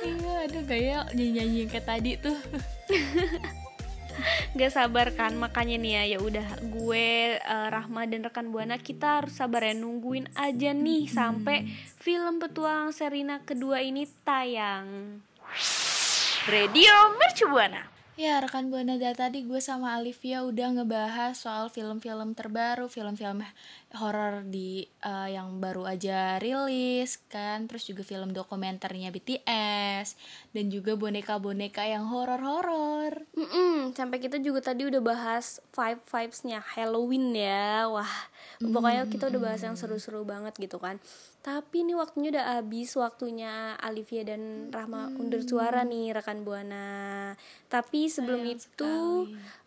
iya 0.00 0.32
aduh 0.48 0.64
gaya 0.64 0.98
nyanyi-nyanyi 1.12 1.68
kayak 1.68 1.84
tadi 1.84 2.16
tuh 2.16 2.36
Gak 4.58 4.74
sabar 4.74 5.14
kan 5.14 5.30
makanya 5.38 5.78
nih 5.78 5.92
ya 5.94 6.02
ya 6.16 6.18
udah 6.18 6.48
gue 6.58 7.38
uh, 7.38 7.68
Rahma 7.70 8.02
dan 8.10 8.26
rekan 8.26 8.50
buana 8.50 8.74
kita 8.74 9.22
harus 9.22 9.38
sabar 9.38 9.62
ya 9.62 9.78
nungguin 9.78 10.26
aja 10.34 10.74
nih 10.74 11.06
hmm. 11.06 11.14
sampai 11.14 11.70
film 12.02 12.42
petualang 12.42 12.90
Serina 12.90 13.38
kedua 13.46 13.78
ini 13.78 14.10
tayang. 14.26 15.22
Radio 16.50 17.14
Mercu 17.14 17.46
Buana. 17.46 17.97
Ya 18.18 18.42
rekan 18.42 18.66
Buana 18.66 18.98
tadi 19.14 19.46
gue 19.46 19.62
sama 19.62 19.94
Alivia 19.94 20.42
udah 20.42 20.74
ngebahas 20.74 21.38
soal 21.38 21.70
film-film 21.70 22.34
terbaru, 22.34 22.90
film-film 22.90 23.46
horor 23.96 24.44
di 24.44 24.84
uh, 25.00 25.32
yang 25.32 25.64
baru 25.64 25.88
aja 25.88 26.36
rilis 26.36 27.16
kan, 27.32 27.64
terus 27.64 27.88
juga 27.88 28.04
film 28.04 28.36
dokumenternya 28.36 29.08
BTS 29.08 30.12
dan 30.52 30.66
juga 30.68 30.92
boneka-boneka 30.92 31.88
yang 31.88 32.04
horor-horor. 32.12 33.24
Mm 33.32 33.48
-mm, 33.48 33.76
sampai 33.96 34.20
kita 34.20 34.36
juga 34.44 34.60
tadi 34.60 34.84
udah 34.84 35.00
bahas 35.00 35.64
vibe 35.72 36.04
vibesnya 36.04 36.60
Halloween 36.60 37.32
ya, 37.32 37.88
wah 37.88 38.12
pokoknya 38.60 39.08
kita 39.08 39.32
udah 39.32 39.40
bahas 39.40 39.60
yang 39.64 39.76
seru-seru 39.80 40.20
banget 40.28 40.52
gitu 40.60 40.76
kan. 40.76 41.00
Tapi 41.40 41.80
ini 41.80 41.96
waktunya 41.96 42.28
udah 42.34 42.60
habis 42.60 42.92
waktunya 42.92 43.72
Alivia 43.80 44.20
dan 44.20 44.68
Rahma 44.68 45.08
hmm. 45.08 45.16
undur 45.16 45.40
suara 45.40 45.80
nih 45.80 46.12
rekan 46.12 46.44
buana. 46.44 47.32
Tapi 47.72 48.12
sebelum 48.12 48.44
Sayang 48.44 48.52
itu 48.58 48.94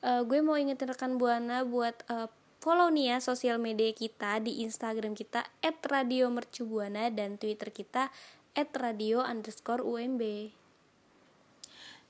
uh, 0.05 0.21
gue 0.21 0.39
mau 0.45 0.61
ingetin 0.61 0.93
rekan 0.93 1.17
buana 1.17 1.65
buat 1.65 1.97
uh, 2.05 2.29
follow 2.61 2.93
nih 2.93 3.11
ya 3.11 3.17
sosial 3.17 3.57
media 3.57 3.89
kita 3.89 4.37
di 4.37 4.61
Instagram 4.61 5.17
kita 5.17 5.49
@radiomercubuana 5.65 7.09
dan 7.09 7.41
Twitter 7.41 7.73
kita 7.73 8.13
@radio_umb 8.53 10.21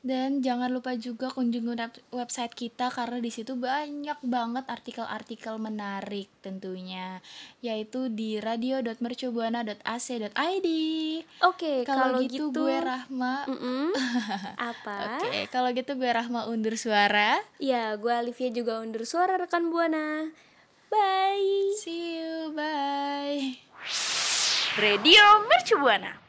dan 0.02 0.42
jangan 0.42 0.74
lupa 0.74 0.98
juga 0.98 1.30
kunjungi 1.30 1.78
website 2.10 2.58
kita 2.58 2.90
karena 2.90 3.22
di 3.22 3.30
situ 3.30 3.54
banyak 3.54 4.18
banget 4.26 4.66
artikel-artikel 4.66 5.62
menarik 5.62 6.26
tentunya, 6.42 7.22
yaitu 7.62 8.10
di 8.10 8.42
radio.mercubuana.ac.id. 8.42 10.68
Oke, 11.46 11.46
okay, 11.46 11.86
kalau 11.86 12.18
gitu, 12.26 12.50
gitu 12.50 12.66
gue 12.66 12.82
Rahma. 12.82 13.46
Mm 13.46 13.60
-mm. 13.62 13.94
Apa? 14.74 15.22
Oke, 15.22 15.30
okay, 15.30 15.46
kalau 15.54 15.70
gitu 15.70 15.94
gue 15.94 16.10
Rahma 16.10 16.50
undur 16.50 16.74
suara. 16.82 17.38
Ya, 17.62 17.94
gue 17.94 18.10
Olivia 18.10 18.50
juga 18.50 18.82
undur 18.82 19.06
suara 19.06 19.38
rekan 19.38 19.70
Buana. 19.70 20.34
Bye. 20.90 21.78
See 21.78 22.18
you, 22.18 22.50
bye. 22.58 23.54
Radio 24.82 25.46
Mercubuana. 25.46 26.21